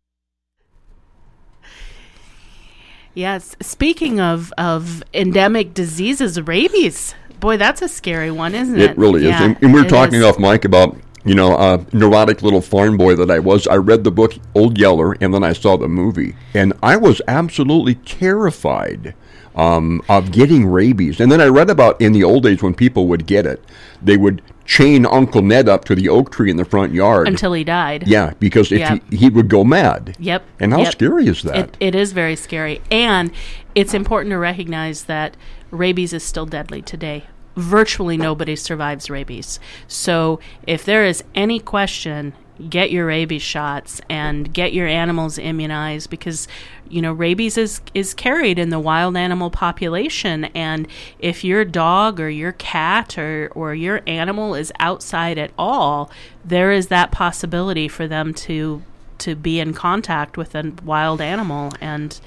Yes. 3.20 3.54
Speaking 3.62 4.22
of, 4.22 4.54
of 4.58 5.04
endemic 5.14 5.74
diseases, 5.74 6.40
rabies. 6.40 7.16
Boy, 7.42 7.58
that's 7.58 7.82
a 7.82 7.90
scary 7.90 8.32
one, 8.32 8.56
isn't 8.56 8.80
it? 8.80 8.92
It 8.92 8.98
really 8.98 9.24
is. 9.24 9.32
Yeah, 9.32 9.44
And, 9.44 9.58
and 9.62 9.74
we 9.74 9.82
were 9.82 9.90
talking 9.90 10.20
is. 10.20 10.24
off 10.24 10.40
mic 10.40 10.64
about, 10.64 10.96
you 11.26 11.36
know, 11.36 11.54
a 11.58 11.86
neurotic 11.94 12.44
little 12.44 12.62
farm 12.62 12.96
boy 12.96 13.16
that 13.16 13.30
I 13.30 13.40
was. 13.40 13.68
I 13.68 13.76
read 13.76 14.06
the 14.06 14.12
book 14.12 14.36
Old 14.56 14.78
Yeller, 14.78 15.18
and 15.20 15.34
then 15.34 15.44
I 15.44 15.52
saw 15.52 15.76
the 15.76 15.90
movie, 15.90 16.34
and 16.54 16.72
I 16.82 16.96
was 16.96 17.22
absolutely 17.28 17.96
terrified 17.96 19.14
um, 19.54 20.02
of 20.08 20.32
getting 20.32 20.66
rabies. 20.66 21.20
And 21.20 21.30
then 21.30 21.42
I 21.42 21.48
read 21.48 21.70
about 21.70 22.00
in 22.00 22.14
the 22.14 22.24
old 22.24 22.44
days 22.44 22.64
when 22.64 22.74
people 22.74 23.08
would 23.08 23.26
get 23.26 23.46
it, 23.46 23.62
they 24.02 24.16
would 24.16 24.42
chain 24.70 25.04
Uncle 25.08 25.42
Ned 25.42 25.68
up 25.68 25.84
to 25.86 25.96
the 25.96 26.08
oak 26.10 26.32
tree 26.32 26.52
in 26.52 26.58
the 26.58 26.64
front 26.64 26.94
yard. 26.94 27.28
until 27.28 27.54
he 27.54 27.64
died. 27.64 28.08
yeah, 28.08 28.34
because 28.40 28.72
if 28.72 28.78
Yep. 28.80 29.02
he, 29.10 29.18
he 29.18 29.30
would 29.30 29.50
go 29.50 29.64
mad. 29.64 30.16
Yep. 30.20 30.44
And 30.60 30.72
how 30.72 30.82
Yep. 30.84 30.92
scary 30.92 31.28
is 31.28 31.42
that? 31.42 31.56
It, 31.58 31.78
it 31.80 31.96
is 31.96 32.12
very 32.14 32.36
scary. 32.36 32.80
And 32.92 33.32
it's 33.74 33.96
important 33.96 34.32
to 34.32 34.38
recognize 34.38 35.06
that 35.06 35.36
rabies 35.72 36.14
is 36.14 36.24
still 36.24 36.46
deadly 36.46 36.84
today. 36.84 37.24
Virtually 37.58 38.16
nobody 38.16 38.56
survives 38.56 39.10
rabies. 39.10 39.60
So 39.88 40.40
if 40.68 40.86
there 40.86 41.04
is 41.04 41.24
any 41.34 41.60
question, 41.60 42.34
get 42.70 42.92
your 42.92 43.06
rabies 43.06 43.42
shots 43.42 44.02
and 44.10 44.54
get 44.54 44.74
your 44.74 44.88
animals 44.88 45.38
immunized 45.38 46.10
because 46.10 46.48
you 46.90 47.02
know 47.02 47.14
rabies 47.14 47.58
is 47.58 47.82
is 47.94 48.14
carried 48.14 48.60
in 48.60 48.70
the 48.70 48.80
wild 48.80 49.16
animal 49.16 49.50
population. 49.50 50.46
And 50.46 50.88
if 51.20 51.44
your 51.44 51.64
dog 51.64 52.20
or 52.20 52.30
your 52.30 52.54
cat 52.54 53.18
or 53.18 53.52
or 53.56 53.74
your 53.74 54.02
animal 54.08 54.56
is 54.56 54.72
outside 54.80 55.38
at 55.38 55.52
all 55.58 56.12
there 56.44 56.72
is 56.72 56.88
that 56.88 57.12
possibility 57.12 57.88
for 57.88 58.08
them 58.08 58.34
to 58.34 58.82
to 59.20 59.36
be 59.36 59.60
in 59.60 59.74
contact 59.74 60.38
with 60.38 60.56
a 60.56 60.74
wild 60.84 61.22
animal. 61.22 61.72
And 61.80 62.20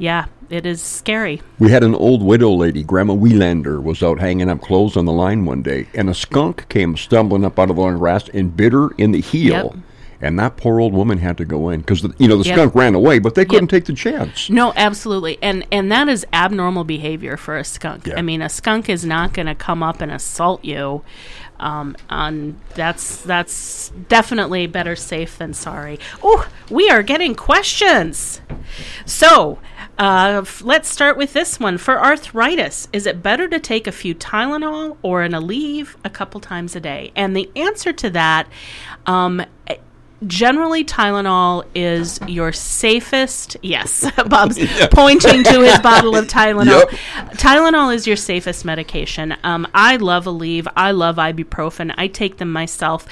yeah 0.00 0.24
it 0.48 0.66
is 0.66 0.82
scary 0.82 1.40
We 1.60 1.70
had 1.70 1.84
an 1.84 1.94
old 1.94 2.24
widow 2.24 2.50
lady, 2.50 2.82
Grandma 2.82 3.14
Wiellander, 3.14 3.80
was 3.80 4.02
out 4.02 4.18
hanging 4.18 4.50
up 4.50 4.60
clothes 4.60 4.96
on 4.96 5.04
the 5.04 5.12
line 5.12 5.44
one 5.44 5.62
day, 5.62 5.86
and 5.94 6.10
a 6.10 6.14
skunk 6.14 6.68
came 6.68 6.96
stumbling 6.96 7.44
up 7.44 7.56
out 7.56 7.70
of 7.70 7.76
the 7.76 7.82
long 7.82 7.98
grass 7.98 8.28
and 8.30 8.56
bit 8.56 8.72
her 8.72 8.88
in 8.98 9.12
the 9.12 9.20
heel. 9.20 9.72
Yep. 9.72 9.74
And 10.22 10.38
that 10.40 10.56
poor 10.56 10.80
old 10.80 10.92
woman 10.92 11.18
had 11.18 11.38
to 11.38 11.44
go 11.44 11.68
in 11.70 11.80
because 11.80 12.02
you 12.18 12.26
know 12.26 12.36
the 12.36 12.44
Yep. 12.48 12.54
skunk 12.56 12.74
ran 12.74 12.94
away, 12.96 13.20
but 13.20 13.36
they 13.36 13.44
couldn't 13.44 13.68
take 13.68 13.84
the 13.84 13.94
chance. 13.94 14.50
no 14.50 14.72
absolutely 14.74 15.38
and 15.40 15.64
and 15.70 15.90
that 15.92 16.08
is 16.08 16.26
abnormal 16.32 16.82
behavior 16.84 17.36
for 17.36 17.56
a 17.56 17.64
skunk 17.64 18.08
i 18.16 18.20
mean 18.22 18.42
a 18.42 18.48
skunk 18.48 18.88
is 18.88 19.04
not 19.04 19.32
going 19.32 19.46
to 19.46 19.54
come 19.54 19.82
up 19.82 20.00
and 20.02 20.10
assault 20.12 20.62
you 20.64 21.02
um, 21.60 21.94
and 22.08 22.58
that's 22.74 23.18
that's 23.22 23.90
definitely 24.08 24.66
better 24.66 24.96
safe 24.96 25.36
than 25.36 25.52
sorry. 25.52 26.00
Oh, 26.22 26.48
we 26.70 26.88
are 26.88 27.02
getting 27.02 27.34
questions. 27.34 28.40
So 29.04 29.58
uh, 30.00 30.40
f- 30.40 30.62
let's 30.62 30.88
start 30.88 31.18
with 31.18 31.34
this 31.34 31.60
one. 31.60 31.76
For 31.76 32.02
arthritis, 32.02 32.88
is 32.90 33.04
it 33.04 33.22
better 33.22 33.46
to 33.48 33.60
take 33.60 33.86
a 33.86 33.92
few 33.92 34.14
Tylenol 34.14 34.96
or 35.02 35.22
an 35.22 35.32
Aleve 35.32 35.94
a 36.02 36.08
couple 36.08 36.40
times 36.40 36.74
a 36.74 36.80
day? 36.80 37.12
And 37.14 37.36
the 37.36 37.50
answer 37.54 37.92
to 37.92 38.08
that, 38.08 38.48
um, 39.04 39.42
eh, 39.66 39.76
generally 40.26 40.84
Tylenol 40.84 41.66
is 41.74 42.18
your 42.26 42.50
safest. 42.50 43.58
Yes, 43.60 44.10
Bob's 44.26 44.58
pointing 44.90 45.44
to 45.44 45.60
his 45.60 45.78
bottle 45.82 46.16
of 46.16 46.28
Tylenol. 46.28 46.90
Yep. 46.90 47.34
Tylenol 47.34 47.94
is 47.94 48.06
your 48.06 48.16
safest 48.16 48.64
medication. 48.64 49.36
Um, 49.44 49.68
I 49.74 49.96
love 49.96 50.24
Aleve. 50.24 50.66
I 50.76 50.92
love 50.92 51.16
ibuprofen. 51.16 51.94
I 51.98 52.06
take 52.06 52.38
them 52.38 52.50
myself, 52.50 53.06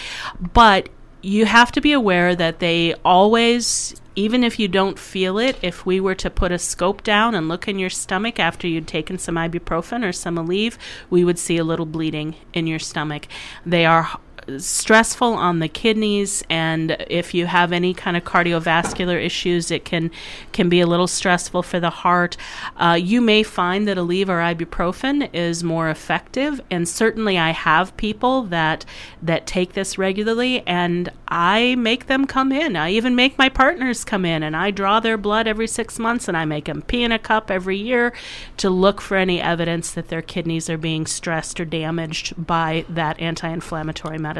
but 0.55 0.89
you 1.21 1.45
have 1.45 1.71
to 1.73 1.83
be 1.83 1.93
aware 1.93 2.35
that 2.35 2.61
they 2.61 2.95
always 3.05 3.95
even 4.19 4.43
if 4.43 4.59
you 4.59 4.67
don't 4.67 4.99
feel 4.99 5.39
it, 5.39 5.57
if 5.63 5.87
we 5.87 6.01
were 6.01 6.17
to 6.17 6.29
put 6.29 6.51
a 6.51 6.59
scope 6.59 7.05
down 7.05 7.37
and 7.37 7.47
look 7.47 7.69
in 7.69 7.79
your 7.79 7.89
stomach 7.89 8.41
after 8.41 8.67
you'd 8.67 8.89
taken 8.89 9.17
some 9.17 9.37
ibuprofen 9.37 10.05
or 10.05 10.11
some 10.11 10.35
Aleve, 10.35 10.77
we 11.09 11.25
would 11.25 11.39
see 11.39 11.57
a 11.57 11.63
little 11.63 11.87
bleeding 11.87 12.35
in 12.53 12.67
your 12.67 12.81
stomach. 12.81 13.29
They 13.65 13.87
are 13.87 14.19
stressful 14.57 15.35
on 15.35 15.59
the 15.59 15.69
kidneys, 15.69 16.43
and 16.49 16.97
if 17.11 17.35
you 17.35 17.47
have 17.47 17.73
any 17.73 17.93
kind 17.93 18.17
of 18.17 18.25
cardiovascular 18.25 19.23
issues, 19.23 19.71
it 19.71 19.85
can 19.85 20.11
can 20.53 20.69
be 20.69 20.81
a 20.81 20.87
little 20.87 21.07
stressful 21.07 21.63
for 21.63 21.79
the 21.79 21.91
heart. 21.91 22.37
Uh, 22.77 22.99
you 23.01 23.21
may 23.21 23.43
find 23.43 23.87
that 23.87 23.99
Aleve 23.99 24.29
or 24.29 24.39
ibuprofen 24.39 25.29
is 25.35 25.63
more 25.63 25.91
effective, 25.91 26.61
and 26.71 26.89
certainly 26.89 27.37
I 27.37 27.51
have 27.51 27.97
people 27.97 28.43
that 28.45 28.85
that 29.23 29.47
take 29.47 29.75
this 29.75 29.99
regularly, 29.99 30.67
and 30.67 31.11
I 31.29 31.75
make 31.75 32.07
them 32.07 32.27
come 32.27 32.53
in. 32.53 32.75
I 32.77 32.91
even 32.93 33.15
make 33.15 33.37
my 33.37 33.51
partners 33.51 34.05
come 34.05 34.25
in, 34.25 34.43
and 34.43 34.57
I 34.57 34.71
draw 34.71 35.01
their 35.01 35.19
blood 35.19 35.47
every 35.47 35.67
six 35.67 35.99
months, 35.99 36.29
and 36.29 36.37
I 36.37 36.47
make 36.47 36.65
them 36.65 36.83
pee 36.83 37.03
in 37.03 37.13
a 37.13 37.19
cup 37.19 37.51
every 37.51 37.77
year 37.77 38.15
to 38.57 38.71
look 38.71 39.01
for 39.03 39.17
any 39.17 39.41
evidence 39.41 39.93
that 39.93 40.09
their 40.09 40.23
kidneys 40.23 40.71
are 40.71 40.79
being 40.79 41.05
stressed 41.07 41.61
or 41.61 41.65
damaged 41.67 42.47
by 42.47 42.87
that 42.89 43.21
anti-inflammatory 43.21 44.19
medicine. 44.19 44.38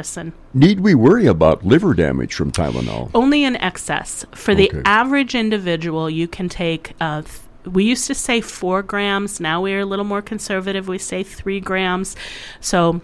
Need 0.53 0.79
we 0.79 0.95
worry 0.95 1.25
about 1.25 1.65
liver 1.65 1.93
damage 1.93 2.33
from 2.33 2.51
Tylenol? 2.51 3.11
Only 3.13 3.43
in 3.43 3.55
excess. 3.57 4.25
For 4.33 4.55
the 4.55 4.71
average 4.85 5.35
individual, 5.35 6.09
you 6.09 6.27
can 6.27 6.49
take. 6.49 6.93
Uh, 6.99 7.21
th- 7.21 7.41
we 7.65 7.83
used 7.83 8.07
to 8.07 8.15
say 8.15 8.41
four 8.41 8.81
grams. 8.81 9.39
Now 9.39 9.61
we're 9.61 9.81
a 9.81 9.85
little 9.85 10.05
more 10.05 10.21
conservative. 10.21 10.87
We 10.87 10.97
say 10.97 11.23
three 11.23 11.59
grams. 11.59 12.15
So 12.61 13.01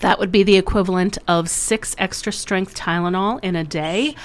that 0.00 0.18
would 0.18 0.32
be 0.32 0.42
the 0.42 0.56
equivalent 0.56 1.16
of 1.28 1.48
six 1.48 1.94
extra 1.98 2.32
strength 2.32 2.74
Tylenol 2.74 3.38
in 3.42 3.54
a 3.54 3.62
day, 3.62 4.16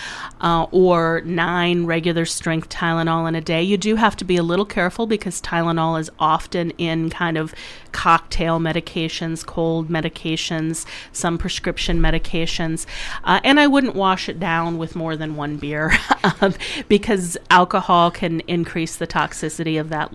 uh, 0.41 0.65
or 0.72 1.22
nine 1.24 1.86
regular 1.86 2.25
strength 2.25 2.70
Tylenol 2.70 3.27
in 3.27 3.36
a 3.36 3.41
day. 3.41 3.62
You 3.62 3.77
do 3.77 3.96
have 3.96 4.15
to 4.17 4.25
be 4.25 4.38
a 4.38 4.43
little 4.43 4.65
careful 4.65 5.05
because 5.05 5.39
Tylenol 5.41 6.00
is 6.00 6.10
often 6.17 6.72
in 6.72 7.10
kind 7.12 7.38
of 7.38 7.53
cocktail 7.91 8.60
medications, 8.60 9.46
cold 9.46 9.88
medications, 9.89 10.86
some 11.12 11.38
prescription 11.38 12.00
medications. 12.00 12.86
Uh, 13.24 13.39
and 13.43 13.60
I 13.60 13.67
wouldn't 13.67 13.96
wash 13.96 14.29
it 14.29 14.39
down 14.39 14.77
with 14.77 14.96
more 14.96 15.15
than 15.15 15.36
one 15.36 15.58
beer 15.58 15.93
um, 16.41 16.55
because 16.88 17.38
alcohol 17.51 18.10
can 18.10 18.39
increase 18.41 18.96
the 18.96 19.08
toxicity 19.08 19.79
of 19.79 19.89
that 19.89 20.12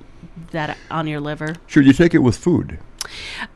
that 0.51 0.77
on 0.91 1.07
your 1.07 1.21
liver. 1.21 1.57
Should 1.67 1.87
you 1.87 1.93
take 1.93 2.15
it 2.15 2.19
with 2.19 2.37
food? 2.37 2.79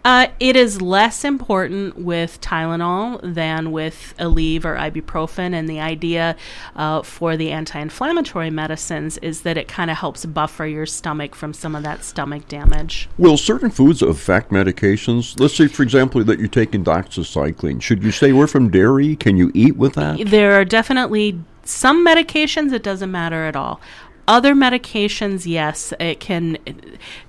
Uh, 0.05 0.29
it 0.39 0.57
is 0.57 0.81
less 0.81 1.25
important 1.25 1.99
with 1.99 2.41
Tylenol 2.41 3.21
than 3.23 3.73
with 3.73 4.15
Aleve 4.19 4.65
or 4.65 4.77
ibuprofen, 4.77 5.53
and 5.53 5.69
the 5.69 5.81
idea 5.81 6.37
uh, 6.77 7.03
for 7.03 7.37
the 7.37 7.51
anti-inflammatory 7.51 8.51
medicines 8.51 9.19
is 9.19 9.43
that 9.43 9.57
it 9.57 9.69
kind 9.69 9.91
of 9.91 9.99
helps 9.99 10.25
buffer 10.27 10.67
your 10.67 10.87
stomach 10.87 11.35
from 11.35 11.53
some 11.53 11.75
of 11.75 11.83
that 11.83 12.05
stomach 12.05 12.49
damage. 12.49 13.09
Will 13.19 13.37
certain 13.37 13.71
foods 13.71 14.03
affect 14.03 14.51
medications? 14.51 15.39
Let's 15.39 15.57
say, 15.57 15.67
for 15.69 15.83
example, 15.83 16.23
that 16.25 16.39
you're 16.39 16.49
taking 16.49 16.85
doxycycline. 16.85 17.83
Should 17.83 18.03
you 18.03 18.11
stay 18.11 18.31
away 18.31 18.47
from 18.47 18.71
dairy? 18.71 19.17
Can 19.17 19.37
you 19.37 19.51
eat 19.55 19.77
with 19.77 19.95
that? 19.95 20.27
There 20.27 20.53
are 20.53 20.65
definitely 20.65 21.41
some 21.65 22.05
medications 22.05 22.73
it 22.73 22.83
doesn't 22.83 23.11
matter 23.11 23.45
at 23.45 23.55
all. 23.55 23.81
Other 24.31 24.55
medications, 24.55 25.45
yes, 25.45 25.93
it 25.99 26.21
can. 26.21 26.57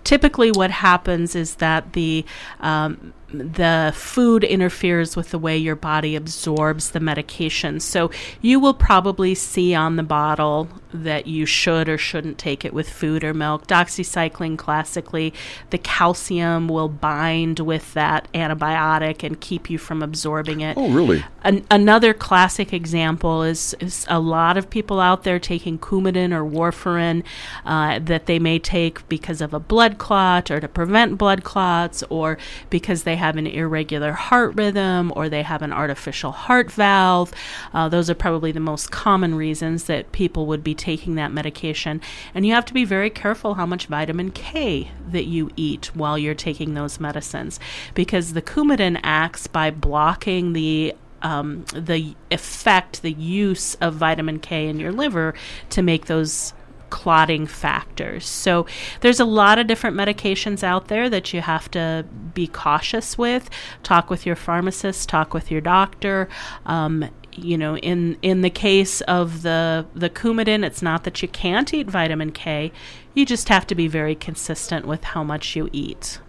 Typically, 0.03 0.51
what 0.51 0.69
happens 0.69 1.33
is 1.35 1.55
that 1.55 1.93
the 1.93 2.23
um, 2.59 3.13
the 3.33 3.91
food 3.95 4.43
interferes 4.43 5.15
with 5.15 5.31
the 5.31 5.39
way 5.39 5.57
your 5.57 5.75
body 5.75 6.15
absorbs 6.15 6.91
the 6.91 6.99
medication. 6.99 7.79
So 7.79 8.11
you 8.41 8.59
will 8.59 8.73
probably 8.73 9.35
see 9.35 9.73
on 9.73 9.95
the 9.95 10.03
bottle 10.03 10.67
that 10.93 11.27
you 11.27 11.45
should 11.45 11.87
or 11.87 11.97
shouldn't 11.97 12.37
take 12.37 12.65
it 12.65 12.73
with 12.73 12.89
food 12.89 13.23
or 13.23 13.33
milk. 13.33 13.67
Doxycycline, 13.67 14.57
classically, 14.57 15.33
the 15.69 15.77
calcium 15.77 16.67
will 16.67 16.89
bind 16.89 17.59
with 17.59 17.93
that 17.93 18.27
antibiotic 18.33 19.23
and 19.23 19.39
keep 19.39 19.69
you 19.69 19.77
from 19.77 20.01
absorbing 20.03 20.61
it. 20.61 20.77
Oh, 20.77 20.89
really? 20.89 21.23
An- 21.43 21.65
another 21.71 22.13
classic 22.13 22.73
example 22.73 23.43
is, 23.43 23.75
is, 23.79 24.05
a 24.09 24.19
lot 24.19 24.57
of 24.57 24.69
people 24.69 24.99
out 24.99 25.23
there 25.23 25.39
taking 25.39 25.79
Coumadin 25.79 26.33
or 26.33 26.43
warfarin 26.43 27.23
uh, 27.65 27.99
that 27.99 28.25
they 28.25 28.39
may 28.39 28.59
take 28.59 29.07
because 29.07 29.41
of 29.41 29.53
a 29.53 29.59
blood 29.59 29.97
clot 29.97 30.51
or 30.51 30.59
to 30.59 30.67
prevent 30.67 31.17
blood 31.17 31.43
clots 31.43 32.03
or 32.09 32.37
because 32.69 33.03
they 33.03 33.15
have 33.21 33.37
an 33.37 33.47
irregular 33.47 34.11
heart 34.11 34.55
rhythm 34.55 35.13
or 35.15 35.29
they 35.29 35.43
have 35.43 35.61
an 35.61 35.71
artificial 35.71 36.31
heart 36.31 36.71
valve. 36.71 37.31
Uh, 37.73 37.87
those 37.87 38.09
are 38.09 38.15
probably 38.15 38.51
the 38.51 38.59
most 38.59 38.91
common 38.91 39.35
reasons 39.35 39.85
that 39.85 40.11
people 40.11 40.47
would 40.47 40.63
be 40.63 40.75
taking 40.75 41.15
that 41.15 41.31
medication. 41.31 42.01
And 42.33 42.45
you 42.45 42.53
have 42.53 42.65
to 42.65 42.73
be 42.73 42.83
very 42.83 43.09
careful 43.09 43.53
how 43.53 43.65
much 43.65 43.85
vitamin 43.85 44.31
K 44.31 44.91
that 45.09 45.25
you 45.25 45.51
eat 45.55 45.95
while 45.95 46.17
you're 46.17 46.33
taking 46.33 46.73
those 46.73 46.99
medicines 46.99 47.59
because 47.93 48.33
the 48.33 48.41
Coumadin 48.41 48.99
acts 49.03 49.47
by 49.47 49.69
blocking 49.69 50.53
the 50.53 50.95
um, 51.21 51.65
the 51.75 52.15
effect, 52.31 53.03
the 53.03 53.11
use 53.11 53.75
of 53.75 53.93
vitamin 53.93 54.39
K 54.39 54.67
in 54.67 54.79
your 54.79 54.91
liver 54.91 55.35
to 55.69 55.83
make 55.83 56.07
those 56.07 56.53
clotting 56.91 57.47
factors. 57.47 58.27
So 58.27 58.67
there's 58.99 59.19
a 59.19 59.25
lot 59.25 59.57
of 59.57 59.65
different 59.65 59.97
medications 59.97 60.61
out 60.63 60.87
there 60.87 61.09
that 61.09 61.33
you 61.33 61.41
have 61.41 61.71
to 61.71 62.05
be 62.35 62.45
cautious 62.45 63.17
with. 63.17 63.49
Talk 63.81 64.11
with 64.11 64.25
your 64.27 64.35
pharmacist, 64.35 65.09
talk 65.09 65.33
with 65.33 65.49
your 65.49 65.61
doctor. 65.61 66.29
Um, 66.67 67.09
you 67.33 67.57
know, 67.57 67.77
in 67.77 68.17
in 68.21 68.41
the 68.41 68.49
case 68.49 69.01
of 69.01 69.41
the 69.41 69.85
the 69.95 70.09
Coumadin, 70.09 70.63
it's 70.63 70.81
not 70.81 71.03
that 71.05 71.21
you 71.21 71.27
can't 71.27 71.73
eat 71.73 71.89
vitamin 71.89 72.31
K. 72.31 72.71
You 73.13 73.25
just 73.25 73.49
have 73.49 73.65
to 73.67 73.75
be 73.75 73.87
very 73.87 74.15
consistent 74.15 74.85
with 74.85 75.03
how 75.03 75.23
much 75.23 75.55
you 75.55 75.69
eat. 75.71 76.19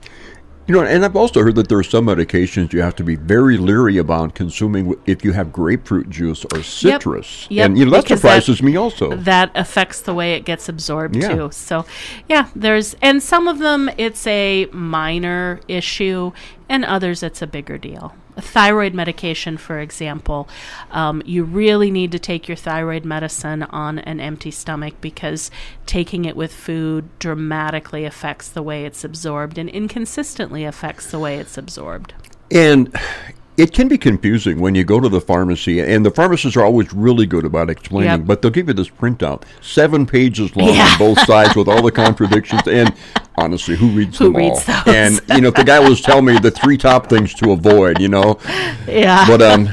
You 0.68 0.74
know, 0.76 0.82
and 0.84 1.04
I've 1.04 1.16
also 1.16 1.42
heard 1.42 1.56
that 1.56 1.68
there 1.68 1.78
are 1.78 1.82
some 1.82 2.06
medications 2.06 2.72
you 2.72 2.82
have 2.82 2.94
to 2.96 3.02
be 3.04 3.16
very 3.16 3.56
leery 3.58 3.98
about 3.98 4.34
consuming 4.36 4.94
if 5.06 5.24
you 5.24 5.32
have 5.32 5.52
grapefruit 5.52 6.08
juice 6.08 6.44
or 6.52 6.62
citrus. 6.62 7.48
Yep, 7.50 7.56
yep, 7.56 7.66
and 7.66 7.78
you 7.78 7.84
know 7.84 7.90
that 7.90 8.06
surprises 8.06 8.58
that- 8.58 8.64
me 8.64 8.76
also. 8.76 9.16
That 9.16 9.50
affects 9.56 10.00
the 10.00 10.14
way 10.14 10.34
it 10.34 10.44
gets 10.44 10.68
absorbed 10.68 11.16
Yeah. 11.16 11.34
too. 11.34 11.48
So, 11.50 11.84
yeah, 12.28 12.46
there's 12.54 12.94
and 13.02 13.20
some 13.20 13.48
of 13.48 13.58
them 13.58 13.90
it's 13.98 14.24
a 14.26 14.66
minor 14.72 15.60
issue, 15.66 16.30
and 16.72 16.86
others 16.86 17.22
it's 17.22 17.42
a 17.42 17.46
bigger 17.46 17.76
deal. 17.76 18.14
Thyroid 18.40 18.94
medication, 18.94 19.58
for 19.58 19.78
example, 19.78 20.48
um, 20.90 21.22
you 21.26 21.44
really 21.44 21.90
need 21.90 22.10
to 22.12 22.18
take 22.18 22.48
your 22.48 22.56
thyroid 22.56 23.04
medicine 23.04 23.62
on 23.64 23.98
an 23.98 24.20
empty 24.20 24.50
stomach 24.50 24.94
because 25.02 25.50
taking 25.84 26.24
it 26.24 26.34
with 26.34 26.50
food 26.50 27.10
dramatically 27.18 28.06
affects 28.06 28.48
the 28.48 28.62
way 28.62 28.86
it's 28.86 29.04
absorbed 29.04 29.58
and 29.58 29.68
inconsistently 29.68 30.64
affects 30.64 31.10
the 31.10 31.18
way 31.18 31.36
it's 31.36 31.58
absorbed. 31.58 32.14
And 32.50 32.96
it 33.58 33.74
can 33.74 33.86
be 33.86 33.98
confusing 33.98 34.58
when 34.58 34.74
you 34.74 34.82
go 34.82 34.98
to 34.98 35.10
the 35.10 35.20
pharmacy, 35.20 35.78
and 35.80 36.06
the 36.06 36.10
pharmacists 36.10 36.56
are 36.56 36.64
always 36.64 36.90
really 36.94 37.26
good 37.26 37.44
about 37.44 37.68
explaining, 37.68 38.20
Yep. 38.20 38.26
but 38.26 38.40
they'll 38.40 38.50
give 38.50 38.68
you 38.68 38.72
this 38.74 38.88
printout, 38.88 39.42
seven 39.60 40.06
pages 40.06 40.56
long 40.56 40.70
Yeah. 40.74 40.88
on 40.92 40.98
both 40.98 41.20
sides 41.26 41.54
with 41.54 41.68
all 41.68 41.82
the 41.82 41.92
contradictions. 42.04 42.62
And 42.66 42.94
honestly, 43.36 43.76
who 43.76 43.88
reads 43.88 44.18
Who 44.18 44.24
them 44.26 44.36
reads 44.36 44.68
all? 44.68 44.84
those? 44.84 44.94
And, 44.94 45.20
you 45.34 45.40
know, 45.40 45.48
if 45.48 45.54
the 45.54 45.64
guy 45.64 45.78
was 45.80 46.00
telling 46.00 46.24
me 46.26 46.38
the 46.38 46.50
three 46.50 46.76
top 46.76 47.08
things 47.08 47.34
to 47.34 47.52
avoid, 47.52 48.00
you 48.00 48.08
know, 48.08 48.38
Yeah. 48.86 49.24
but 49.26 49.40
um, 49.42 49.68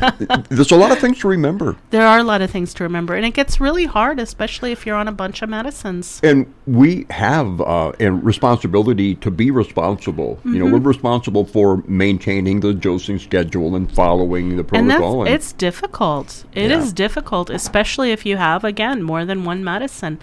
there's 0.49 0.71
a 0.71 0.75
lot 0.77 0.91
of 0.91 0.99
things 0.99 1.19
to 1.19 1.27
remember. 1.27 1.75
There 1.91 2.05
are 2.07 2.19
a 2.19 2.23
lot 2.23 2.41
of 2.41 2.49
things 2.51 2.73
to 2.75 2.83
remember, 2.83 3.15
and 3.15 3.25
it 3.25 3.33
gets 3.33 3.59
really 3.59 3.85
hard, 3.85 4.19
especially 4.19 4.71
if 4.71 4.85
you're 4.85 4.95
on 4.95 5.07
a 5.07 5.11
bunch 5.11 5.41
of 5.41 5.49
medicines. 5.49 6.19
And 6.23 6.51
we 6.65 7.05
have 7.09 7.61
uh, 7.61 7.91
a 7.99 8.11
responsibility 8.11 9.15
to 9.15 9.31
be 9.31 9.51
responsible. 9.51 10.39
You 10.45 10.51
know, 10.59 10.65
Mm-hmm. 10.65 10.73
we're 10.73 10.79
responsible 10.89 11.45
for 11.45 11.83
maintaining 11.87 12.59
the 12.59 12.73
dosing 12.73 13.17
schedule 13.19 13.75
and 13.75 13.91
following 13.91 14.49
the 14.55 14.59
And 14.73 14.89
protocol. 14.89 15.23
and- 15.25 15.33
it's 15.33 15.51
difficult. 15.53 16.45
It 16.53 16.71
is 16.71 16.87
Yeah. 16.87 16.93
difficult, 16.95 17.49
especially 17.49 18.11
if 18.11 18.25
you 18.25 18.37
have, 18.37 18.63
again, 18.63 19.01
more 19.03 19.25
than 19.25 19.43
one 19.45 19.63
medicine. 19.63 20.19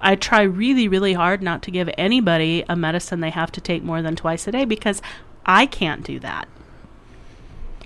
I 0.00 0.16
try 0.16 0.42
really, 0.42 0.88
really 0.88 1.12
hard 1.12 1.42
not 1.42 1.62
to 1.62 1.70
give 1.70 1.90
anybody 1.98 2.64
a 2.68 2.76
medicine 2.76 3.20
they 3.20 3.30
have 3.30 3.52
to 3.52 3.60
take 3.60 3.82
more 3.82 4.00
than 4.02 4.16
twice 4.16 4.46
a 4.48 4.52
day 4.52 4.64
because 4.64 5.02
I 5.44 5.66
can't 5.66 6.02
do 6.04 6.18
that. 6.20 6.48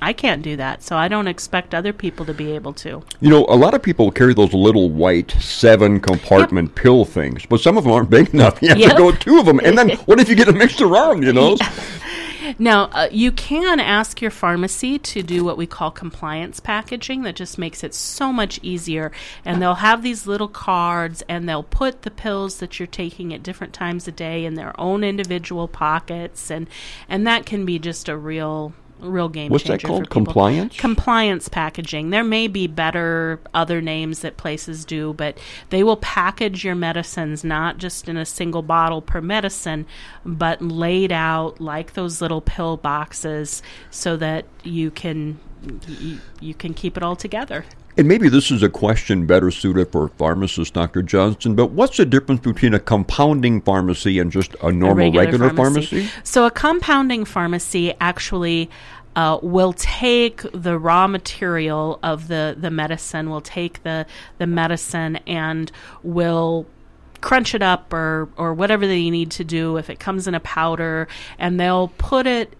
I 0.02 0.12
can't 0.12 0.42
do 0.42 0.54
that, 0.56 0.82
so 0.82 0.96
I 0.96 1.08
don't 1.08 1.28
expect 1.28 1.74
other 1.74 1.92
people 1.92 2.26
to 2.26 2.34
be 2.34 2.52
able 2.52 2.74
to. 2.74 3.02
You 3.20 3.30
know, 3.30 3.46
a 3.48 3.56
lot 3.56 3.72
of 3.74 3.82
people 3.82 4.10
carry 4.10 4.34
those 4.34 4.52
little 4.52 4.90
white 4.90 5.30
seven 5.40 5.98
compartment 5.98 6.74
pill 6.74 7.04
things, 7.06 7.46
but 7.46 7.60
some 7.60 7.78
of 7.78 7.84
them 7.84 7.92
aren't 7.92 8.10
big 8.10 8.34
enough. 8.34 8.58
You 8.62 8.68
have 8.70 8.78
Yep. 8.78 8.90
to 8.90 8.96
go 8.96 9.12
two 9.12 9.38
of 9.38 9.46
them. 9.46 9.60
And 9.60 9.78
then 9.78 9.90
what 10.06 10.20
if 10.20 10.28
you 10.28 10.34
get 10.34 10.46
them 10.46 10.58
mixed 10.58 10.80
around, 10.82 11.22
you 11.22 11.32
know? 11.32 11.56
Now, 12.58 12.84
uh, 12.92 13.08
you 13.10 13.32
can 13.32 13.80
ask 13.80 14.20
your 14.20 14.30
pharmacy 14.30 14.98
to 14.98 15.22
do 15.22 15.44
what 15.44 15.56
we 15.56 15.66
call 15.66 15.90
compliance 15.90 16.60
packaging. 16.60 17.22
That 17.22 17.36
just 17.36 17.58
makes 17.58 17.84
it 17.84 17.94
so 17.94 18.32
much 18.32 18.60
easier. 18.62 19.12
And 19.44 19.60
they'll 19.60 19.76
have 19.76 20.02
these 20.02 20.26
little 20.26 20.48
cards 20.48 21.22
and 21.28 21.48
they'll 21.48 21.62
put 21.62 22.02
the 22.02 22.10
pills 22.10 22.58
that 22.58 22.78
you're 22.78 22.86
taking 22.86 23.32
at 23.32 23.42
different 23.42 23.72
times 23.72 24.06
a 24.08 24.12
day 24.12 24.44
in 24.44 24.54
their 24.54 24.78
own 24.80 25.04
individual 25.04 25.68
pockets. 25.68 26.50
And, 26.50 26.68
and 27.08 27.26
that 27.26 27.46
can 27.46 27.64
be 27.64 27.78
just 27.78 28.08
a 28.08 28.16
real. 28.16 28.74
Real 29.04 29.28
game 29.28 29.50
What's 29.50 29.64
that 29.64 29.80
changer 29.80 29.86
called? 29.86 30.00
for 30.00 30.04
people. 30.04 30.24
Compliance? 30.24 30.76
Compliance 30.76 31.48
packaging. 31.48 32.10
There 32.10 32.24
may 32.24 32.48
be 32.48 32.66
better 32.66 33.40
other 33.52 33.80
names 33.80 34.20
that 34.20 34.36
places 34.36 34.84
do, 34.84 35.12
but 35.14 35.38
they 35.70 35.82
will 35.82 35.96
package 35.96 36.64
your 36.64 36.74
medicines 36.74 37.44
not 37.44 37.78
just 37.78 38.08
in 38.08 38.16
a 38.16 38.24
single 38.24 38.62
bottle 38.62 39.02
per 39.02 39.20
medicine, 39.20 39.86
but 40.24 40.62
laid 40.62 41.12
out 41.12 41.60
like 41.60 41.94
those 41.94 42.20
little 42.20 42.40
pill 42.40 42.76
boxes 42.76 43.62
so 43.90 44.16
that 44.16 44.46
you 44.62 44.90
can 44.90 45.38
you, 45.88 46.18
you 46.40 46.54
can 46.54 46.74
keep 46.74 46.96
it 46.96 47.02
all 47.02 47.16
together. 47.16 47.64
And 47.96 48.08
maybe 48.08 48.28
this 48.28 48.50
is 48.50 48.62
a 48.62 48.68
question 48.68 49.24
better 49.24 49.52
suited 49.52 49.92
for 49.92 50.08
pharmacist 50.08 50.74
Dr. 50.74 51.02
Johnson, 51.02 51.54
but 51.54 51.70
what's 51.70 51.96
the 51.96 52.04
difference 52.04 52.40
between 52.40 52.74
a 52.74 52.80
compounding 52.80 53.60
pharmacy 53.60 54.18
and 54.18 54.32
just 54.32 54.54
a 54.54 54.66
a 54.66 54.72
normal 54.72 55.12
regular, 55.12 55.50
pharmacy? 55.50 56.08
So 56.24 56.44
a 56.44 56.50
compounding 56.50 57.24
pharmacy 57.24 57.94
actually 58.00 58.68
uh, 59.14 59.38
will 59.42 59.72
take 59.74 60.42
the 60.52 60.76
raw 60.76 61.06
material 61.06 62.00
of 62.02 62.26
the, 62.26 62.56
the 62.58 62.70
medicine, 62.70 63.30
will 63.30 63.40
take 63.40 63.82
the, 63.84 64.06
the 64.38 64.46
medicine 64.46 65.16
and 65.26 65.70
will 66.02 66.66
crunch 67.20 67.54
it 67.54 67.62
up 67.62 67.92
or, 67.92 68.28
or 68.36 68.52
whatever 68.52 68.86
they 68.86 69.08
need 69.08 69.30
to 69.30 69.44
do 69.44 69.76
if 69.76 69.88
it 69.88 70.00
comes 70.00 70.26
in 70.26 70.34
a 70.34 70.40
powder 70.40 71.06
and 71.38 71.60
they'll 71.60 71.88
put 71.96 72.26
it 72.26 72.54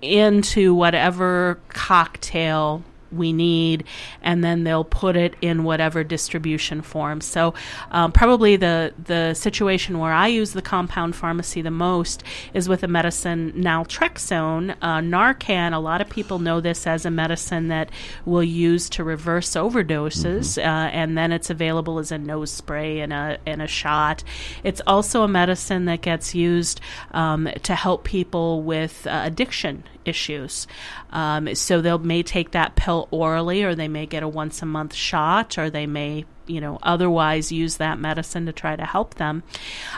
into 0.00 0.74
whatever 0.74 1.60
cocktail 1.68 2.82
we 3.12 3.32
need, 3.32 3.84
and 4.22 4.42
then 4.42 4.64
they'll 4.64 4.84
put 4.84 5.16
it 5.16 5.34
in 5.40 5.64
whatever 5.64 6.04
distribution 6.04 6.82
form. 6.82 7.20
So, 7.20 7.54
um, 7.90 8.12
probably 8.12 8.56
the 8.56 8.94
the 9.04 9.34
situation 9.34 9.98
where 9.98 10.12
I 10.12 10.28
use 10.28 10.52
the 10.52 10.62
compound 10.62 11.16
pharmacy 11.16 11.62
the 11.62 11.70
most 11.70 12.22
is 12.54 12.68
with 12.68 12.82
a 12.82 12.88
medicine 12.88 13.52
naltrexone, 13.56 14.76
uh, 14.82 14.98
Narcan. 14.98 15.72
A 15.72 15.78
lot 15.78 16.00
of 16.00 16.08
people 16.08 16.38
know 16.38 16.60
this 16.60 16.86
as 16.86 17.04
a 17.04 17.10
medicine 17.10 17.68
that 17.68 17.90
we'll 18.24 18.42
use 18.42 18.88
to 18.90 19.04
reverse 19.04 19.50
overdoses, 19.50 20.58
uh, 20.58 20.60
and 20.60 21.16
then 21.16 21.32
it's 21.32 21.50
available 21.50 21.98
as 21.98 22.12
a 22.12 22.18
nose 22.18 22.50
spray 22.50 23.00
and 23.00 23.12
a 23.12 23.38
and 23.46 23.62
a 23.62 23.66
shot. 23.66 24.22
It's 24.64 24.80
also 24.86 25.22
a 25.22 25.28
medicine 25.28 25.84
that 25.86 26.02
gets 26.02 26.34
used 26.34 26.80
um, 27.12 27.48
to 27.62 27.74
help 27.74 28.04
people 28.04 28.62
with 28.62 29.06
uh, 29.06 29.22
addiction 29.24 29.84
issues. 30.06 30.66
Um, 31.10 31.54
so 31.54 31.80
they 31.80 31.96
may 31.98 32.22
take 32.22 32.52
that 32.52 32.76
pill 32.76 33.08
orally, 33.10 33.62
or 33.62 33.74
they 33.74 33.88
may 33.88 34.06
get 34.06 34.22
a 34.22 34.28
once 34.28 34.62
a 34.62 34.66
month 34.66 34.94
shot, 34.94 35.58
or 35.58 35.70
they 35.70 35.86
may 35.86 36.24
you 36.46 36.60
know 36.60 36.78
otherwise 36.82 37.50
use 37.50 37.76
that 37.78 37.98
medicine 37.98 38.46
to 38.46 38.52
try 38.52 38.76
to 38.76 38.84
help 38.84 39.14
them 39.14 39.42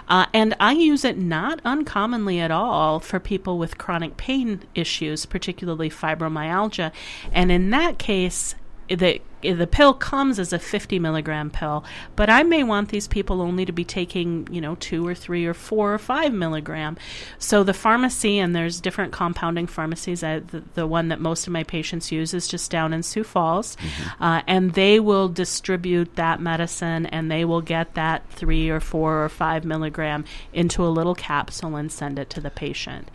uh, 0.09 0.25
and 0.33 0.57
i 0.59 0.73
use 0.73 1.05
it 1.05 1.19
not 1.19 1.61
uncommonly 1.63 2.41
at 2.41 2.51
all 2.51 3.01
for 3.01 3.21
people 3.21 3.59
with 3.59 3.77
chronic 3.77 4.17
pain 4.17 4.63
issues 4.75 5.27
particularly 5.27 5.91
fibromyalgia 5.91 6.91
and 7.33 7.53
in 7.53 7.69
that 7.69 7.99
case 7.99 8.55
the 8.89 9.21
the 9.43 9.67
pill 9.69 9.95
comes 9.95 10.39
as 10.41 10.53
a 10.53 10.59
50 10.59 10.99
milligram 10.99 11.51
pill, 11.51 11.85
but 12.17 12.29
I 12.29 12.43
may 12.43 12.65
want 12.65 12.89
these 12.89 13.07
people 13.07 13.41
only 13.41 13.65
to 13.65 13.73
be 13.73 13.85
taking, 13.85 14.49
you 14.51 14.61
know, 14.61 14.75
two 14.77 15.07
or 15.07 15.15
three 15.15 15.47
or 15.47 15.55
four 15.55 15.95
or 15.95 15.99
five 15.99 16.33
milligram. 16.33 16.97
So 17.39 17.63
the 17.63 17.75
pharmacy, 17.75 18.39
and 18.39 18.55
there's 18.55 18.81
different 18.81 19.13
compounding 19.13 19.69
pharmacies. 19.69 20.25
I, 20.25 20.41
the, 20.41 20.65
the 20.75 20.87
one 20.87 21.09
that 21.09 21.21
most 21.21 21.47
of 21.47 21.53
my 21.53 21.63
patients 21.63 22.11
use 22.11 22.35
is 22.35 22.49
just 22.49 22.71
down 22.71 22.93
in 22.93 23.05
Sioux 23.05 23.23
Falls, 23.23 23.77
mm-hmm. 23.77 24.23
uh, 24.23 24.43
and 24.49 24.75
they 24.75 24.99
will 24.99 25.29
distribute 25.29 26.17
that 26.17 26.41
medicine, 26.41 27.07
and 27.07 27.31
they 27.31 27.45
will 27.45 27.63
get 27.63 27.95
that 27.95 28.29
three 28.31 28.69
or 28.69 28.81
four 28.81 29.25
or 29.25 29.29
five 29.29 29.65
milligram 29.65 30.25
into 30.53 30.85
a 30.85 30.89
little 30.89 31.15
capsule 31.15 31.77
and 31.77 31.93
send 31.93 32.19
it 32.19 32.29
to 32.31 32.41
the 32.41 32.51
patient. 32.51 33.09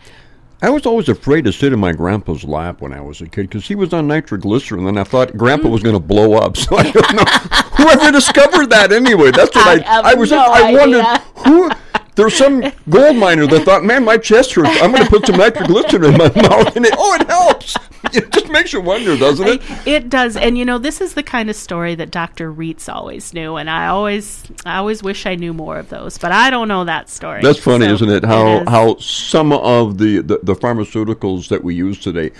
I 0.64 0.70
was 0.70 0.86
always 0.86 1.10
afraid 1.10 1.44
to 1.44 1.52
sit 1.52 1.74
in 1.74 1.78
my 1.78 1.92
grandpa's 1.92 2.42
lap 2.42 2.80
when 2.80 2.94
I 2.94 3.00
was 3.02 3.20
a 3.20 3.28
kid 3.28 3.50
because 3.50 3.68
he 3.68 3.74
was 3.74 3.92
on 3.92 4.06
nitroglycerin, 4.06 4.86
and 4.86 4.98
I 4.98 5.04
thought 5.04 5.36
grandpa 5.36 5.68
was 5.68 5.82
mm. 5.82 5.84
going 5.84 5.94
to 5.94 6.00
blow 6.00 6.32
up. 6.38 6.56
So 6.56 6.78
I 6.78 6.90
don't 6.90 7.14
know 7.14 7.24
whoever 7.76 8.10
discovered 8.10 8.70
that 8.70 8.90
anyway. 8.90 9.30
That's 9.30 9.54
what 9.54 9.84
I 9.84 9.84
I, 9.84 10.12
I 10.12 10.14
was. 10.14 10.30
No 10.30 10.38
I 10.38 10.72
wondered 10.72 11.04
who 11.44 11.70
there's 12.14 12.34
some 12.34 12.62
gold 12.88 13.16
miner 13.16 13.46
that 13.46 13.64
thought, 13.64 13.84
man, 13.84 14.04
my 14.04 14.16
chest 14.16 14.52
hurts. 14.52 14.80
I'm 14.82 14.92
going 14.92 15.04
to 15.04 15.10
put 15.10 15.26
some 15.26 15.36
nitroglycerin 15.36 16.04
in 16.04 16.16
my 16.16 16.28
mouth, 16.36 16.76
and 16.76 16.86
it, 16.86 16.94
oh, 16.96 17.14
it 17.14 17.26
helps. 17.26 17.76
It 18.12 18.30
just 18.30 18.48
makes 18.48 18.72
you 18.72 18.80
wonder, 18.80 19.16
doesn't 19.16 19.48
it? 19.48 19.62
It 19.86 20.08
does, 20.08 20.36
and 20.36 20.56
you 20.56 20.64
know, 20.64 20.78
this 20.78 21.00
is 21.00 21.14
the 21.14 21.22
kind 21.22 21.50
of 21.50 21.56
story 21.56 21.96
that 21.96 22.10
Dr. 22.12 22.52
Reitz 22.52 22.92
always 22.92 23.32
knew, 23.34 23.56
and 23.56 23.68
I 23.68 23.88
always, 23.88 24.44
I 24.64 24.76
always 24.76 25.02
wish 25.02 25.26
I 25.26 25.34
knew 25.34 25.52
more 25.52 25.78
of 25.78 25.88
those, 25.88 26.18
but 26.18 26.30
I 26.30 26.50
don't 26.50 26.68
know 26.68 26.84
that 26.84 27.08
story. 27.08 27.42
That's 27.42 27.58
funny, 27.58 27.86
so 27.86 27.94
isn't 27.94 28.10
it? 28.10 28.24
How 28.24 28.58
it 28.58 28.68
how 28.68 28.98
some 28.98 29.52
of 29.52 29.98
the, 29.98 30.20
the 30.20 30.38
the 30.42 30.54
pharmaceuticals 30.54 31.48
that 31.48 31.64
we 31.64 31.74
use 31.74 31.98
today 31.98 32.30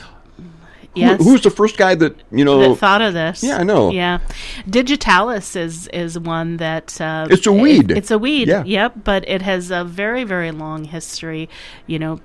Yes. 0.95 1.19
Who, 1.19 1.31
who's 1.31 1.43
the 1.43 1.51
first 1.51 1.77
guy 1.77 1.95
that 1.97 2.17
you 2.31 2.45
know 2.45 2.71
that 2.71 2.79
thought 2.79 3.03
of 3.03 3.15
this? 3.15 3.43
Yeah, 3.43 3.59
I 3.59 3.65
know. 3.65 3.91
Yeah, 3.91 4.21
digitalis 4.69 5.57
is 5.57 5.89
is 5.89 6.19
one 6.19 6.59
that 6.59 7.01
uh, 7.01 7.27
it's 7.31 7.47
a 7.47 7.53
weed. 7.53 7.91
It, 7.91 7.99
it's 7.99 8.11
a 8.11 8.19
weed. 8.19 8.49
Yeah. 8.49 8.65
Yep, 8.65 8.95
but 9.05 9.29
it 9.29 9.43
has 9.43 9.71
a 9.71 9.85
very 9.85 10.25
very 10.25 10.51
long 10.51 10.85
history. 10.85 11.49
You 11.87 11.99
know, 11.99 12.21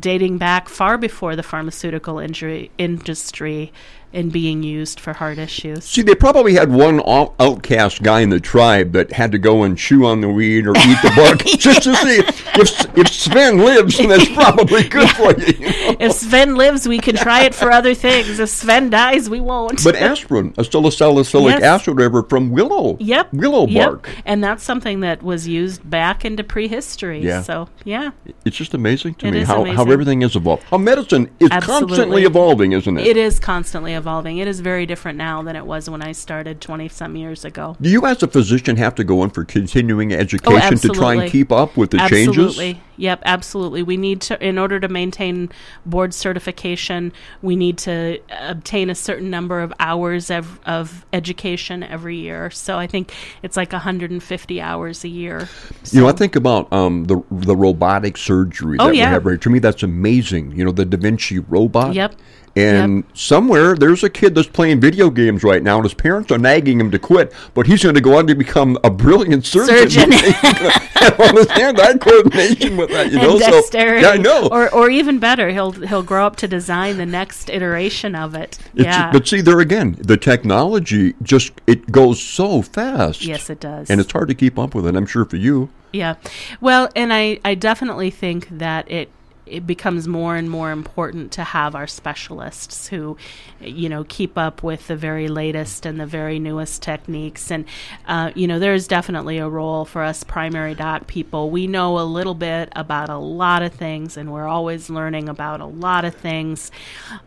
dating 0.00 0.38
back 0.38 0.68
far 0.68 0.98
before 0.98 1.34
the 1.34 1.42
pharmaceutical 1.42 2.18
injury 2.18 2.70
industry 2.78 3.72
and 4.12 4.30
being 4.30 4.62
used 4.62 5.00
for 5.00 5.12
heart 5.12 5.38
issues. 5.38 5.84
See, 5.84 6.02
they 6.02 6.14
probably 6.14 6.54
had 6.54 6.70
one 6.70 7.02
outcast 7.06 8.02
guy 8.02 8.20
in 8.20 8.30
the 8.30 8.38
tribe 8.38 8.92
that 8.92 9.12
had 9.12 9.32
to 9.32 9.38
go 9.38 9.64
and 9.64 9.76
chew 9.76 10.06
on 10.06 10.20
the 10.20 10.28
weed 10.28 10.68
or 10.68 10.70
eat 10.76 10.98
the 11.02 11.12
bark 11.16 11.44
just 11.58 11.82
to 11.82 11.94
see 11.96 12.22
if 12.56 12.98
if 12.98 13.08
Sven 13.08 13.58
lives. 13.58 13.98
Then 13.98 14.08
that's 14.08 14.28
probably 14.30 14.88
good 14.88 15.08
yeah. 15.08 15.14
for 15.14 15.40
you. 15.40 15.46
you 15.46 15.60
know? 15.60 15.96
If 16.00 16.12
Sven 16.12 16.56
lives, 16.56 16.86
we 16.86 16.98
can 16.98 17.16
try 17.16 17.44
it 17.44 17.54
for 17.54 17.70
other 17.70 17.94
things. 17.94 18.38
If 18.38 18.48
Sven 18.48 18.90
dies, 18.90 19.30
we 19.30 19.40
won't. 19.40 19.82
But 19.82 19.96
aspirin, 19.96 20.52
acetylsalicylic 20.52 21.50
yes. 21.50 21.62
acid, 21.62 21.94
whatever, 21.94 22.22
from 22.22 22.50
willow. 22.50 22.96
Yep. 23.00 23.32
Willow 23.32 23.66
yep. 23.66 23.88
bark. 23.88 24.10
And 24.24 24.42
that's 24.42 24.62
something 24.62 25.00
that 25.00 25.22
was 25.22 25.48
used 25.48 25.88
back 25.88 26.24
into 26.24 26.44
prehistory. 26.44 27.20
Yeah. 27.20 27.42
So 27.42 27.68
yeah. 27.84 28.10
It's 28.44 28.56
just 28.56 28.74
amazing 28.74 29.14
to 29.16 29.26
it 29.26 29.30
me 29.32 29.42
how, 29.44 29.62
amazing. 29.62 29.76
how 29.76 29.90
everything 29.90 30.22
is 30.22 30.36
evolved. 30.36 30.64
How 30.64 30.78
medicine 30.78 31.30
is 31.40 31.48
Absolutely. 31.50 31.88
constantly 31.88 32.24
evolving, 32.24 32.72
isn't 32.72 32.98
it? 32.98 33.06
It 33.06 33.16
is 33.16 33.38
constantly 33.38 33.94
evolving. 33.94 34.38
It 34.38 34.48
is 34.48 34.60
very 34.60 34.86
different 34.86 35.18
now 35.18 35.42
than 35.42 35.56
it 35.56 35.66
was 35.66 35.88
when 35.88 36.02
I 36.02 36.12
started 36.12 36.60
20 36.60 36.88
some 36.88 37.16
years 37.16 37.44
ago. 37.44 37.76
Do 37.80 37.88
you, 37.88 38.06
as 38.06 38.22
a 38.22 38.28
physician, 38.28 38.76
have 38.76 38.94
to 38.96 39.04
go 39.04 39.22
in 39.24 39.30
for 39.30 39.44
continuing 39.44 40.12
education 40.12 40.74
oh, 40.74 40.76
to 40.76 40.88
try 40.88 41.14
and 41.14 41.30
keep 41.30 41.52
up 41.52 41.76
with 41.76 41.90
the 41.90 41.98
absolutely. 41.98 42.26
changes? 42.26 42.43
Absolutely. 42.44 42.80
Yep, 42.96 43.22
absolutely. 43.24 43.82
We 43.82 43.96
need 43.96 44.20
to, 44.22 44.46
in 44.46 44.58
order 44.58 44.78
to 44.78 44.88
maintain 44.88 45.50
board 45.84 46.14
certification, 46.14 47.12
we 47.42 47.56
need 47.56 47.78
to 47.78 48.20
obtain 48.30 48.90
a 48.90 48.94
certain 48.94 49.30
number 49.30 49.60
of 49.60 49.72
hours 49.80 50.30
of, 50.30 50.60
of 50.64 51.04
education 51.12 51.82
every 51.82 52.16
year. 52.16 52.50
So 52.50 52.78
I 52.78 52.86
think 52.86 53.12
it's 53.42 53.56
like 53.56 53.72
150 53.72 54.60
hours 54.60 55.04
a 55.04 55.08
year. 55.08 55.48
So. 55.82 55.96
You 55.96 56.02
know, 56.02 56.08
I 56.08 56.12
think 56.12 56.36
about 56.36 56.72
um, 56.72 57.04
the 57.04 57.22
the 57.30 57.56
robotic 57.56 58.16
surgery 58.16 58.76
that 58.78 58.84
oh, 58.84 58.90
yeah. 58.90 59.08
we 59.08 59.12
have. 59.12 59.26
Right, 59.26 59.40
to 59.40 59.50
me, 59.50 59.58
that's 59.58 59.82
amazing. 59.82 60.52
You 60.52 60.64
know, 60.64 60.72
the 60.72 60.84
Da 60.84 60.96
Vinci 60.96 61.38
robot. 61.38 61.94
Yep. 61.94 62.14
And 62.56 63.04
yep. 63.04 63.16
somewhere 63.16 63.74
there's 63.74 64.04
a 64.04 64.10
kid 64.10 64.34
that's 64.34 64.46
playing 64.46 64.80
video 64.80 65.10
games 65.10 65.42
right 65.42 65.62
now, 65.62 65.76
and 65.76 65.84
his 65.84 65.94
parents 65.94 66.30
are 66.30 66.38
nagging 66.38 66.78
him 66.78 66.90
to 66.92 66.98
quit, 66.98 67.32
but 67.52 67.66
he's 67.66 67.82
going 67.82 67.96
to 67.96 68.00
go 68.00 68.16
on 68.16 68.26
to 68.28 68.34
become 68.34 68.78
a 68.84 68.90
brilliant 68.90 69.44
surgeon. 69.44 69.90
surgeon. 69.90 70.12
his 70.12 71.50
hand-eye 71.50 71.98
coordination 71.98 72.76
with 72.76 72.90
that, 72.90 73.10
you 73.10 73.18
know. 73.22 73.38
So, 73.38 73.62
yeah, 73.76 74.10
I 74.10 74.16
know. 74.16 74.48
Or, 74.48 74.72
or 74.72 74.88
even 74.88 75.18
better, 75.18 75.50
he'll 75.50 75.72
he'll 75.72 76.02
grow 76.02 76.26
up 76.26 76.36
to 76.36 76.48
design 76.48 76.96
the 76.96 77.06
next 77.06 77.50
iteration 77.50 78.14
of 78.14 78.34
it. 78.34 78.58
It's, 78.74 78.84
yeah. 78.84 79.10
But 79.10 79.26
see, 79.26 79.40
there 79.40 79.60
again, 79.60 79.96
the 79.98 80.16
technology 80.16 81.14
just 81.22 81.52
it 81.66 81.90
goes 81.90 82.22
so 82.22 82.62
fast. 82.62 83.24
Yes, 83.24 83.50
it 83.50 83.60
does. 83.60 83.90
And 83.90 84.00
it's 84.00 84.12
hard 84.12 84.28
to 84.28 84.34
keep 84.34 84.58
up 84.58 84.74
with 84.74 84.86
it. 84.86 84.94
I'm 84.94 85.06
sure 85.06 85.24
for 85.24 85.36
you. 85.36 85.70
Yeah. 85.92 86.16
Well, 86.60 86.88
and 86.94 87.12
I 87.12 87.40
I 87.44 87.54
definitely 87.54 88.10
think 88.10 88.48
that 88.50 88.90
it 88.90 89.10
it 89.46 89.66
becomes 89.66 90.08
more 90.08 90.36
and 90.36 90.50
more 90.50 90.70
important 90.70 91.32
to 91.32 91.44
have 91.44 91.74
our 91.74 91.86
specialists 91.86 92.88
who, 92.88 93.16
you 93.60 93.88
know, 93.88 94.04
keep 94.04 94.38
up 94.38 94.62
with 94.62 94.86
the 94.86 94.96
very 94.96 95.28
latest 95.28 95.84
and 95.84 96.00
the 96.00 96.06
very 96.06 96.38
newest 96.38 96.82
techniques. 96.82 97.50
And, 97.50 97.66
uh, 98.06 98.30
you 98.34 98.46
know, 98.46 98.58
there's 98.58 98.88
definitely 98.88 99.38
a 99.38 99.48
role 99.48 99.84
for 99.84 100.02
us 100.02 100.24
primary 100.24 100.74
doc 100.74 101.06
people. 101.06 101.50
We 101.50 101.66
know 101.66 101.98
a 101.98 102.04
little 102.04 102.34
bit 102.34 102.72
about 102.74 103.10
a 103.10 103.18
lot 103.18 103.62
of 103.62 103.74
things, 103.74 104.16
and 104.16 104.32
we're 104.32 104.48
always 104.48 104.88
learning 104.88 105.28
about 105.28 105.60
a 105.60 105.66
lot 105.66 106.04
of 106.04 106.14
things. 106.14 106.70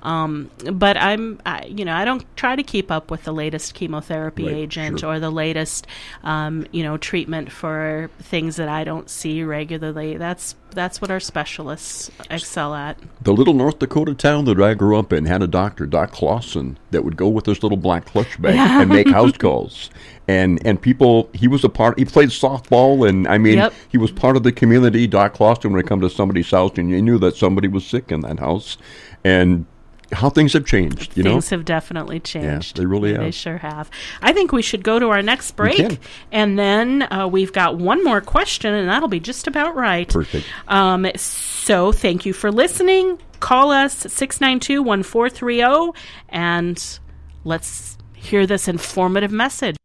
Um, 0.02 0.50
but 0.72 0.98
I'm, 0.98 1.40
I, 1.46 1.66
you 1.66 1.86
know, 1.86 1.94
I 1.94 2.04
don't 2.06 2.26
try 2.36 2.56
to 2.56 2.64
keep 2.64 2.92
up 2.92 3.12
with 3.12 3.24
the 3.26 3.34
latest 3.34 3.74
chemotherapy 3.74 4.46
right, 4.46 4.56
agent 4.56 5.02
sure. 5.02 5.14
or 5.14 5.20
the 5.20 5.32
latest, 5.32 5.86
um, 6.24 6.66
you 6.72 6.84
know, 6.84 6.98
treatment 6.98 7.52
for 7.52 8.10
things 8.20 8.56
that 8.56 8.70
I 8.70 8.84
don't 8.84 9.10
see 9.10 9.44
regularly. 9.44 10.18
That's 10.18 10.56
that's 10.72 11.02
what 11.02 11.12
our 11.12 11.20
specialists 11.20 12.12
excel 12.30 12.74
at. 12.74 12.98
The 13.22 13.34
little 13.34 13.54
North 13.54 13.80
Dakota 13.80 14.14
town 14.14 14.46
that 14.46 14.60
I 14.60 14.74
grew 14.74 14.98
up 14.98 15.12
in 15.14 15.26
had 15.26 15.42
a 15.42 15.48
doctor, 15.48 15.86
Doc 15.86 16.12
Clausen, 16.12 16.78
that 16.92 17.04
would 17.04 17.18
go 17.18 17.28
with 17.28 17.46
this 17.46 17.64
little 17.64 17.78
black 17.78 18.06
clutch 18.06 18.42
bag 18.42 18.56
yeah. 18.56 18.82
and 18.82 18.90
make 18.90 19.10
house 19.10 19.38
calls. 19.38 19.90
And 20.28 20.66
and 20.66 20.82
people, 20.82 21.30
he 21.34 21.48
was 21.48 21.64
a 21.64 21.70
part. 21.70 21.98
He 21.98 22.06
played 22.06 22.30
softball, 22.30 23.08
and 23.08 23.28
I 23.28 23.38
mean, 23.38 23.58
yep. 23.58 23.74
he 23.90 23.98
was 23.98 24.12
part 24.12 24.36
of 24.36 24.44
the 24.44 24.52
community. 24.52 25.08
Doc 25.08 25.34
Clausen, 25.34 25.72
would 25.74 25.88
come 25.88 26.02
to 26.02 26.10
somebody's 26.10 26.52
house, 26.52 26.78
and 26.78 26.90
you 26.90 27.02
knew 27.02 27.18
that 27.20 27.36
somebody 27.36 27.68
was 27.68 27.86
sick 27.86 28.12
in 28.12 28.22
that 28.22 28.40
house, 28.40 28.78
and 29.24 29.66
how 30.12 30.30
things 30.30 30.54
have 30.54 30.66
changed. 30.66 31.16
You 31.18 31.24
know. 31.24 31.32
things 31.32 31.52
know? 31.52 31.58
have 31.58 31.66
definitely 31.66 32.20
changed. 32.20 32.78
Yeah, 32.78 32.82
they 32.82 32.86
really 32.86 33.12
have. 33.12 33.22
They 33.22 33.32
sure 33.32 33.58
have. 33.58 33.90
I 34.22 34.34
think 34.34 34.52
we 34.52 34.62
should 34.62 34.84
go 34.84 35.00
to 35.00 35.10
our 35.10 35.22
next 35.22 35.52
break, 35.52 36.00
and 36.32 36.58
then 36.58 37.04
uh, 37.12 37.28
we've 37.28 37.54
got 37.54 37.78
one 37.78 38.04
more 38.04 38.22
question, 38.22 38.74
and 38.74 38.88
that'll 38.90 39.10
be 39.10 39.20
just 39.20 39.48
about 39.48 39.76
right. 39.76 40.08
Perfect. 40.08 40.46
Um, 40.68 41.08
so 41.16 41.92
thank 41.92 42.26
you 42.26 42.34
for 42.34 42.52
listening. 42.52 43.20
Call 43.40 43.72
us 43.72 43.94
692 43.94 44.82
1430, 44.82 46.00
and 46.30 47.00
let's 47.44 47.98
hear 48.14 48.48
this 48.48 48.68
informative 48.68 49.32
message. 49.32 49.78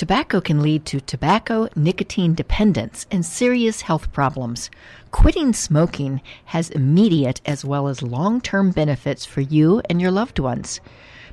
Tobacco 0.00 0.40
can 0.40 0.62
lead 0.62 0.86
to 0.86 0.98
tobacco 1.02 1.68
nicotine 1.76 2.32
dependence 2.32 3.06
and 3.10 3.22
serious 3.22 3.82
health 3.82 4.10
problems. 4.12 4.70
Quitting 5.10 5.52
smoking 5.52 6.22
has 6.46 6.70
immediate 6.70 7.42
as 7.44 7.66
well 7.66 7.86
as 7.86 8.00
long 8.00 8.40
term 8.40 8.70
benefits 8.70 9.26
for 9.26 9.42
you 9.42 9.82
and 9.90 10.00
your 10.00 10.10
loved 10.10 10.38
ones. 10.38 10.80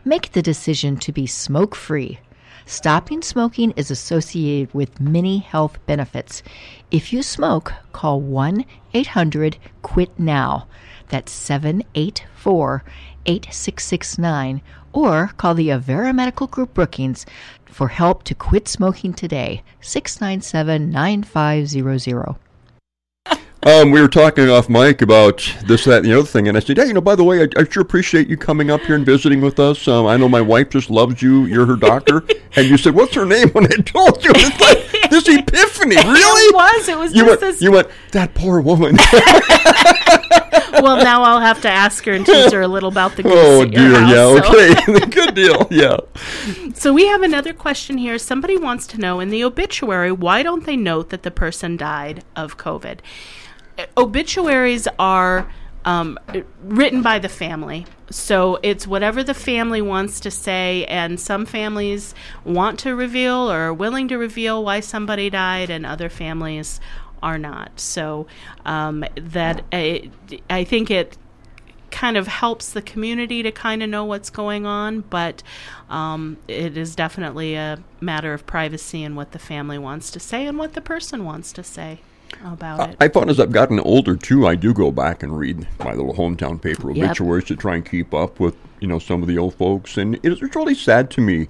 Make 0.04 0.34
the 0.34 0.42
decision 0.42 0.98
to 0.98 1.14
be 1.14 1.26
smoke 1.26 1.76
free. 1.76 2.20
Stopping 2.66 3.22
smoking 3.22 3.72
is 3.78 3.90
associated 3.90 4.74
with 4.74 5.00
many 5.00 5.38
health 5.38 5.80
benefits. 5.86 6.44
If 6.92 7.14
you 7.14 7.24
smoke, 7.24 7.72
call 7.94 8.20
1 8.20 8.66
800 8.94 9.58
QUIT 9.82 10.20
NOW. 10.20 10.68
That's 11.08 11.32
784 11.32 12.84
8669 13.26 14.62
or 14.94 15.28
call 15.38 15.54
the 15.54 15.70
Avera 15.70 16.14
Medical 16.14 16.48
Group 16.48 16.74
Brookings 16.74 17.26
for 17.78 17.90
help 17.90 18.24
to 18.24 18.34
quit 18.34 18.68
smoking 18.68 19.14
today. 19.14 19.62
697 19.82 20.90
9500. 20.90 22.47
Um, 23.68 23.92
we 23.92 24.00
were 24.00 24.08
talking 24.08 24.50
off 24.50 24.70
mic 24.70 25.02
about 25.02 25.40
this, 25.66 25.84
that, 25.84 25.98
and 25.98 26.06
the 26.06 26.18
other 26.18 26.26
thing, 26.26 26.48
and 26.48 26.56
I 26.56 26.62
said, 26.62 26.78
"Yeah, 26.78 26.86
you 26.86 26.94
know, 26.94 27.02
by 27.02 27.16
the 27.16 27.26
way, 27.26 27.42
I, 27.42 27.48
I 27.58 27.66
sure 27.70 27.82
appreciate 27.82 28.30
you 28.30 28.38
coming 28.38 28.72
up 28.72 28.80
here 28.80 28.96
and 28.96 29.06
visiting 29.06 29.42
with 29.42 29.60
us. 29.60 29.90
Um, 29.90 30.06
I 30.06 30.16
know 30.16 30.30
my 30.30 30.40
wife 30.40 30.70
just 30.70 30.90
loves 30.90 31.22
you. 31.22 31.44
You're 31.44 31.66
her 31.66 31.76
doctor." 31.76 32.24
and 32.56 32.70
you 32.70 32.78
said, 32.78 32.96
"What's 32.96 33.14
her 33.16 33.26
name?" 33.26 33.50
When 33.50 33.66
I 33.66 33.76
told 33.82 34.24
you, 34.24 34.32
it's 34.34 34.62
like 34.62 35.12
this 35.12 35.28
epiphany. 35.28 35.98
Really? 36.08 36.42
It 36.48 36.56
was. 36.56 36.88
It 36.88 36.98
was 36.98 37.14
you 37.14 37.26
went, 37.26 37.42
this. 37.42 37.62
You 37.62 37.74
went. 37.74 37.90
That 38.14 38.34
poor 38.34 38.62
woman. 38.62 38.96
well, 40.82 41.04
now 41.04 41.24
I'll 41.24 41.42
have 41.42 41.62
to 41.64 41.70
ask 41.70 42.06
her 42.06 42.14
and 42.14 42.26
tease 42.26 42.54
her 42.54 42.62
a 42.62 42.68
little 42.68 42.90
about 42.90 43.18
the 43.18 43.24
goose 43.24 43.34
Oh 43.36 43.66
dear, 43.66 44.00
house, 44.00 44.12
yeah, 44.12 44.42
so. 44.42 44.96
okay, 44.96 45.06
good 45.10 45.36
deal, 45.36 45.68
yeah. 45.70 45.98
So 46.74 46.94
we 46.94 47.08
have 47.08 47.22
another 47.22 47.52
question 47.54 47.98
here. 47.98 48.18
Somebody 48.18 48.58
wants 48.58 48.88
to 48.88 48.98
know 48.98 49.20
in 49.20 49.30
the 49.30 49.44
obituary, 49.44 50.12
why 50.12 50.44
don't 50.44 50.66
they 50.66 50.78
note 50.78 51.10
that 51.10 51.24
the 51.24 51.32
person 51.32 51.76
died 51.76 52.24
of 52.36 52.58
COVID? 52.58 53.00
Uh, 53.78 53.86
Obituaries 53.98 54.88
are 55.00 55.52
um, 55.86 56.20
written 56.64 57.02
by 57.02 57.20
the 57.20 57.30
family. 57.30 57.86
So 58.10 58.60
it's 58.62 58.86
whatever 58.86 59.24
the 59.24 59.34
family 59.34 59.82
wants 59.82 60.20
to 60.22 60.32
say, 60.32 60.86
and 60.86 61.20
some 61.20 61.46
families 61.46 62.14
want 62.44 62.80
to 62.80 62.96
reveal 62.96 63.52
or 63.52 63.68
are 63.68 63.74
willing 63.74 64.08
to 64.10 64.18
reveal 64.18 64.64
why 64.64 64.82
somebody 64.82 65.30
died, 65.30 65.70
and 65.70 65.86
other 65.86 66.10
families 66.10 66.80
are 67.24 67.38
not. 67.38 67.80
So 67.80 68.28
um, 68.66 69.04
that 69.16 69.64
I, 69.72 70.12
I 70.50 70.64
think 70.64 70.92
it 70.92 71.18
kind 71.90 72.18
of 72.18 72.28
helps 72.28 72.72
the 72.72 72.82
community 72.82 73.42
to 73.44 73.52
kind 73.52 73.82
of 73.82 73.90
know 73.90 74.06
what's 74.06 74.30
going 74.30 74.66
on, 74.66 75.02
but 75.02 75.42
um, 75.90 76.38
it 76.48 76.78
is 76.78 76.96
definitely 76.96 77.56
a 77.56 77.82
matter 78.02 78.34
of 78.34 78.46
privacy 78.46 79.04
and 79.04 79.16
what 79.16 79.32
the 79.32 79.40
family 79.40 79.78
wants 79.78 80.12
to 80.12 80.20
say 80.20 80.46
and 80.46 80.58
what 80.58 80.74
the 80.74 80.82
person 80.82 81.24
wants 81.24 81.54
to 81.54 81.64
say 81.64 82.00
about 82.46 82.90
it. 82.90 82.98
I 83.00 83.08
found 83.08 83.30
as 83.30 83.40
I've 83.40 83.52
gotten 83.52 83.80
older 83.80 84.16
too, 84.16 84.48
I 84.48 84.56
do 84.56 84.74
go 84.74 84.92
back 84.92 85.24
and 85.24 85.38
read 85.38 85.68
my 85.80 85.94
little 85.94 86.14
hometown 86.14 86.62
paper 86.62 86.92
Yep. 86.92 87.04
obituaries 87.06 87.46
to 87.46 87.56
try 87.56 87.76
and 87.76 87.86
keep 87.90 88.14
up 88.14 88.40
with 88.40 88.56
you 88.80 88.88
know 88.88 89.00
some 89.00 89.22
of 89.22 89.28
the 89.28 89.38
old 89.38 89.56
folks, 89.56 89.98
and 89.98 90.20
it's 90.24 90.42
really 90.56 90.76
sad 90.76 91.10
to 91.12 91.22
me. 91.22 91.48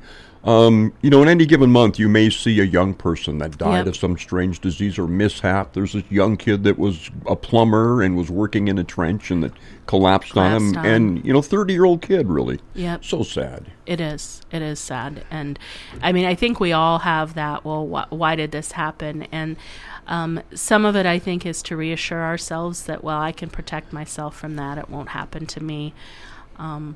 Um, 0.47 0.93
you 1.01 1.09
know, 1.09 1.21
in 1.21 1.27
any 1.27 1.45
given 1.45 1.69
month, 1.71 1.99
you 1.99 2.07
may 2.07 2.29
see 2.29 2.61
a 2.61 2.63
young 2.63 2.93
person 2.93 3.37
that 3.39 3.57
died 3.57 3.79
Yep. 3.79 3.87
of 3.87 3.95
some 3.97 4.17
strange 4.17 4.61
disease 4.61 4.97
or 4.97 5.05
mishap. 5.05 5.73
There's 5.73 5.91
this 5.91 6.05
young 6.09 6.37
kid 6.37 6.63
that 6.63 6.79
was 6.79 7.11
a 7.25 7.35
plumber 7.35 8.01
and 8.01 8.15
was 8.15 8.29
working 8.31 8.69
in 8.69 8.77
a 8.77 8.83
trench 8.85 9.29
and 9.29 9.43
that 9.43 9.51
collapsed, 9.87 10.37
on 10.37 10.55
him, 10.55 10.77
on 10.77 10.85
and 10.85 11.25
you 11.25 11.33
know, 11.33 11.41
30 11.41 11.73
year 11.73 11.83
old 11.83 12.01
kid, 12.01 12.29
really. 12.29 12.59
Yep. 12.75 13.03
So 13.03 13.23
sad. 13.23 13.65
It 13.85 13.99
is. 13.99 14.41
It 14.49 14.61
is 14.61 14.79
sad. 14.79 15.25
And 15.29 15.59
I 16.01 16.13
mean, 16.13 16.25
I 16.25 16.33
think 16.33 16.61
we 16.61 16.71
all 16.71 16.99
have 16.99 17.33
that. 17.33 17.65
Well, 17.65 17.85
wh- 17.85 18.13
why 18.13 18.35
did 18.35 18.51
this 18.51 18.71
happen? 18.71 19.23
And 19.33 19.57
um, 20.07 20.41
some 20.53 20.85
of 20.85 20.95
it, 20.95 21.05
I 21.05 21.19
think, 21.19 21.45
is 21.45 21.61
to 21.63 21.75
reassure 21.75 22.23
ourselves 22.23 22.85
that, 22.85 23.03
well, 23.03 23.19
I 23.19 23.33
can 23.33 23.49
protect 23.49 23.91
myself 23.91 24.37
from 24.37 24.55
that. 24.55 24.77
It 24.77 24.89
won't 24.89 25.09
happen 25.09 25.45
to 25.47 25.61
me. 25.61 25.93
Um, 26.57 26.95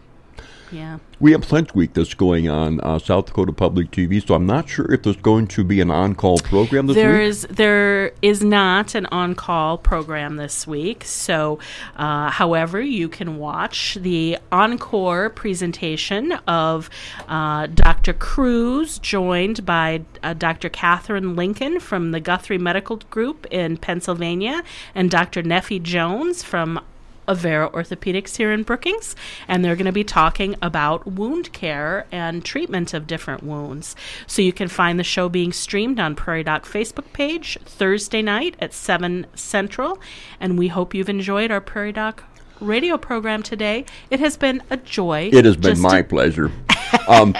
yeah. 0.71 0.99
We 1.19 1.33
have 1.33 1.41
Pledge 1.41 1.73
Week 1.75 1.93
that's 1.93 2.13
going 2.15 2.49
on 2.49 2.79
uh, 2.81 2.97
South 2.97 3.27
Dakota 3.27 3.53
Public 3.53 3.91
TV, 3.91 4.25
so 4.25 4.33
I'm 4.33 4.45
not 4.47 4.67
sure 4.69 4.91
if 4.91 5.03
there's 5.03 5.17
going 5.17 5.47
to 5.47 5.63
be 5.63 5.79
an 5.81 5.91
on-call 5.91 6.39
program 6.39 6.87
this 6.87 6.95
There 6.95 7.19
week. 7.19 7.27
is 7.27 7.41
there 7.43 8.11
is 8.21 8.43
not 8.43 8.95
an 8.95 9.05
on-call 9.07 9.77
program 9.77 10.37
this 10.37 10.65
week. 10.65 11.03
So, 11.03 11.59
uh, 11.95 12.31
however, 12.31 12.81
you 12.81 13.07
can 13.07 13.37
watch 13.37 13.97
the 14.01 14.37
encore 14.51 15.29
presentation 15.29 16.31
of 16.47 16.89
uh, 17.27 17.67
Dr. 17.67 18.13
Kruse, 18.13 18.99
joined 18.99 19.65
by 19.65 20.01
uh, 20.23 20.33
Dr. 20.33 20.69
Catherine 20.69 21.35
Lincoln 21.35 21.79
from 21.79 22.11
the 22.11 22.19
Guthrie 22.19 22.57
Medical 22.57 22.97
Group 23.11 23.45
in 23.51 23.77
Pennsylvania, 23.77 24.63
and 24.95 25.11
Dr. 25.11 25.43
Neffy 25.43 25.81
Jones 25.81 26.41
from 26.41 26.79
Avera 27.27 27.71
Orthopedics 27.71 28.37
here 28.37 28.51
in 28.51 28.63
Brookings, 28.63 29.15
and 29.47 29.63
they're 29.63 29.75
going 29.75 29.85
to 29.85 29.91
be 29.91 30.03
talking 30.03 30.55
about 30.61 31.05
wound 31.05 31.53
care 31.53 32.05
and 32.11 32.43
treatment 32.43 32.93
of 32.93 33.07
different 33.07 33.43
wounds. 33.43 33.95
So 34.27 34.41
you 34.41 34.53
can 34.53 34.67
find 34.67 34.99
the 34.99 35.03
show 35.03 35.29
being 35.29 35.53
streamed 35.53 35.99
on 35.99 36.15
Prairie 36.15 36.43
Doc 36.43 36.65
Facebook 36.65 37.11
page 37.13 37.57
Thursday 37.65 38.21
night 38.21 38.55
at 38.59 38.73
7 38.73 39.27
Central, 39.35 39.99
and 40.39 40.57
we 40.57 40.69
hope 40.69 40.93
you've 40.93 41.09
enjoyed 41.09 41.51
our 41.51 41.61
Prairie 41.61 41.91
Doc 41.91 42.23
radio 42.59 42.97
program 42.97 43.43
today. 43.43 43.85
It 44.09 44.19
has 44.19 44.37
been 44.37 44.61
a 44.69 44.77
joy. 44.77 45.29
It 45.33 45.45
has 45.45 45.57
been 45.57 45.79
my 45.79 46.01
pleasure. 46.01 46.51
Um, 47.07 47.33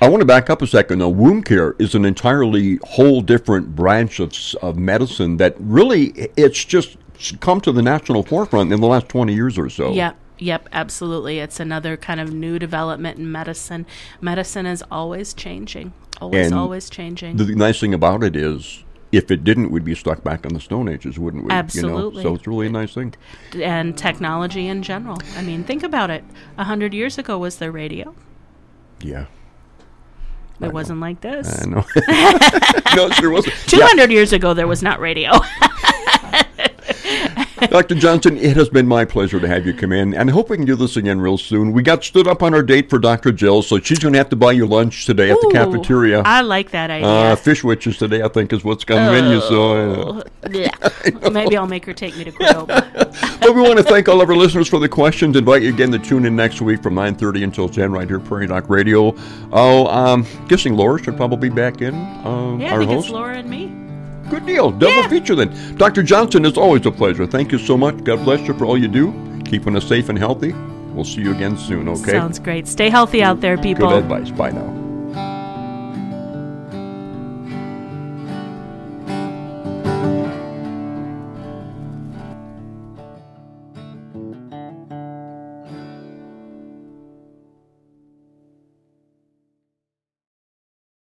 I 0.00 0.08
want 0.08 0.20
to 0.20 0.26
back 0.26 0.50
up 0.50 0.62
a 0.62 0.66
second. 0.66 0.98
though. 0.98 1.08
wound 1.08 1.46
care 1.46 1.74
is 1.78 1.94
an 1.94 2.04
entirely 2.04 2.78
whole 2.84 3.20
different 3.22 3.74
branch 3.74 4.20
of, 4.20 4.32
of 4.62 4.76
medicine 4.76 5.38
that 5.38 5.56
really 5.58 6.30
it's 6.36 6.64
just 6.64 6.96
come 7.40 7.60
to 7.62 7.72
the 7.72 7.82
national 7.82 8.22
forefront 8.22 8.72
in 8.72 8.80
the 8.80 8.86
last 8.86 9.08
20 9.08 9.34
years 9.34 9.58
or 9.58 9.68
so. 9.68 9.92
Yep, 9.92 10.16
yep, 10.38 10.68
absolutely. 10.72 11.38
It's 11.38 11.60
another 11.60 11.96
kind 11.96 12.20
of 12.20 12.32
new 12.32 12.58
development 12.58 13.18
in 13.18 13.30
medicine. 13.30 13.86
Medicine 14.20 14.66
is 14.66 14.82
always 14.90 15.34
changing, 15.34 15.92
always, 16.20 16.46
And 16.46 16.54
always 16.54 16.90
changing. 16.90 17.36
The 17.36 17.54
nice 17.54 17.80
thing 17.80 17.94
about 17.94 18.22
it 18.24 18.36
is, 18.36 18.84
if 19.12 19.30
it 19.30 19.44
didn't, 19.44 19.70
we'd 19.70 19.84
be 19.84 19.94
stuck 19.94 20.24
back 20.24 20.44
in 20.44 20.54
the 20.54 20.60
Stone 20.60 20.88
Ages, 20.88 21.18
wouldn't 21.18 21.44
we? 21.44 21.52
You 21.52 21.56
Absolutely. 21.58 22.24
know? 22.24 22.30
So 22.30 22.34
it's 22.34 22.46
really 22.46 22.66
a 22.66 22.70
nice 22.70 22.94
thing. 22.94 23.14
and 23.54 23.96
technology 23.96 24.66
in 24.66 24.82
general. 24.82 25.18
I 25.36 25.42
mean, 25.42 25.62
think 25.64 25.82
about 25.82 26.10
it. 26.10 26.24
A 26.58 26.64
hundred 26.64 26.92
years 26.92 27.16
ago, 27.18 27.38
was 27.38 27.58
there 27.58 27.70
radio? 27.70 28.14
Yeah. 29.00 29.26
It 30.60 30.72
wasn't 30.72 31.00
like 31.00 31.20
this. 31.20 31.62
I 31.62 31.66
know. 31.66 31.84
no, 32.96 33.06
it 33.06 33.14
sure 33.14 33.30
wasn't. 33.30 33.54
Two 33.66 33.80
hundred 33.80 34.10
years 34.10 34.32
ago, 34.32 34.54
there 34.54 34.66
was 34.68 34.82
not 34.82 35.00
radio. 35.00 35.32
Dr. 37.70 37.94
Johnson, 37.94 38.36
it 38.36 38.56
has 38.56 38.68
been 38.68 38.86
my 38.86 39.04
pleasure 39.04 39.40
to 39.40 39.48
have 39.48 39.66
you 39.66 39.74
come 39.74 39.92
in, 39.92 40.14
and 40.14 40.30
I 40.30 40.32
hope 40.32 40.50
we 40.50 40.56
can 40.56 40.64
do 40.66 40.76
this 40.76 40.96
again 40.96 41.20
real 41.20 41.38
soon. 41.38 41.72
We 41.72 41.82
got 41.82 42.04
stood 42.04 42.26
up 42.26 42.42
on 42.42 42.54
our 42.54 42.62
date 42.62 42.90
for 42.90 42.98
Dr. 42.98 43.32
Jill, 43.32 43.62
so 43.62 43.78
she's 43.78 43.98
going 43.98 44.12
to 44.12 44.18
have 44.18 44.28
to 44.30 44.36
buy 44.36 44.52
you 44.52 44.66
lunch 44.66 45.06
today 45.06 45.30
at 45.30 45.38
the 45.40 45.50
cafeteria. 45.52 46.22
I 46.24 46.40
like 46.42 46.70
that 46.70 46.90
idea. 46.90 47.06
Uh, 47.08 47.36
fish 47.36 47.62
witches 47.64 47.96
today, 47.98 48.22
I 48.22 48.28
think, 48.28 48.52
is 48.52 48.64
what's 48.64 48.84
on 48.90 49.06
the 49.06 49.12
menu. 49.22 49.40
So, 49.40 49.72
uh, 50.18 50.22
Oh, 50.24 50.48
yeah. 50.50 50.70
Maybe 51.30 51.56
I'll 51.56 51.66
make 51.66 51.84
her 51.86 51.94
take 51.94 52.16
me 52.16 52.24
to 52.24 52.32
Cordova. 52.32 52.90
but 53.40 53.54
we 53.54 53.62
want 53.62 53.78
to 53.78 53.82
thank 53.84 54.08
all 54.08 54.20
of 54.20 54.28
our 54.28 54.36
listeners 54.36 54.68
for 54.68 54.78
the 54.78 54.88
questions. 54.88 55.36
Invite 55.36 55.62
you 55.62 55.68
again 55.72 55.90
to 55.92 55.98
tune 55.98 56.26
in 56.26 56.36
next 56.36 56.60
week 56.60 56.82
from 56.82 56.94
9:30 56.94 57.44
until 57.44 57.68
10 57.68 57.92
right 57.92 58.08
here, 58.08 58.20
Prairie 58.20 58.46
Doc 58.46 58.68
Radio. 58.68 59.14
Oh, 59.52 59.86
um, 59.86 60.26
guessing 60.48 60.74
Laura 60.76 61.02
should 61.02 61.16
probably 61.16 61.48
be 61.48 61.54
back 61.54 61.80
in. 61.82 61.94
Uh, 61.94 62.56
Yeah, 62.58 62.68
I 62.68 62.72
our 62.72 62.78
think 62.80 62.90
host. 62.90 63.06
it's 63.06 63.12
Laura 63.12 63.36
and 63.36 63.48
me. 63.48 63.83
Good 64.30 64.46
deal. 64.46 64.70
Double 64.70 64.94
Yeah. 64.94 65.08
feature 65.08 65.34
then. 65.34 65.50
Dr. 65.76 66.02
Johnson, 66.02 66.44
it's 66.44 66.58
always 66.58 66.84
a 66.86 66.90
pleasure. 66.90 67.26
Thank 67.26 67.52
you 67.52 67.58
so 67.58 67.76
much. 67.76 68.02
God 68.04 68.24
bless 68.24 68.46
you 68.48 68.54
for 68.54 68.64
all 68.64 68.78
you 68.78 68.88
do, 68.88 69.12
keeping 69.44 69.76
us 69.76 69.84
safe 69.84 70.08
and 70.08 70.18
healthy. 70.18 70.54
We'll 70.94 71.04
see 71.04 71.22
you 71.22 71.32
again 71.32 71.56
soon. 71.56 71.88
Okay. 71.88 72.12
Sounds 72.12 72.38
great. 72.38 72.68
Stay 72.68 72.88
healthy 72.88 73.22
out 73.22 73.40
there, 73.40 73.56
people. 73.58 73.88
Good 73.88 74.04
advice. 74.04 74.30
Bye 74.30 74.50
now. 74.50 74.72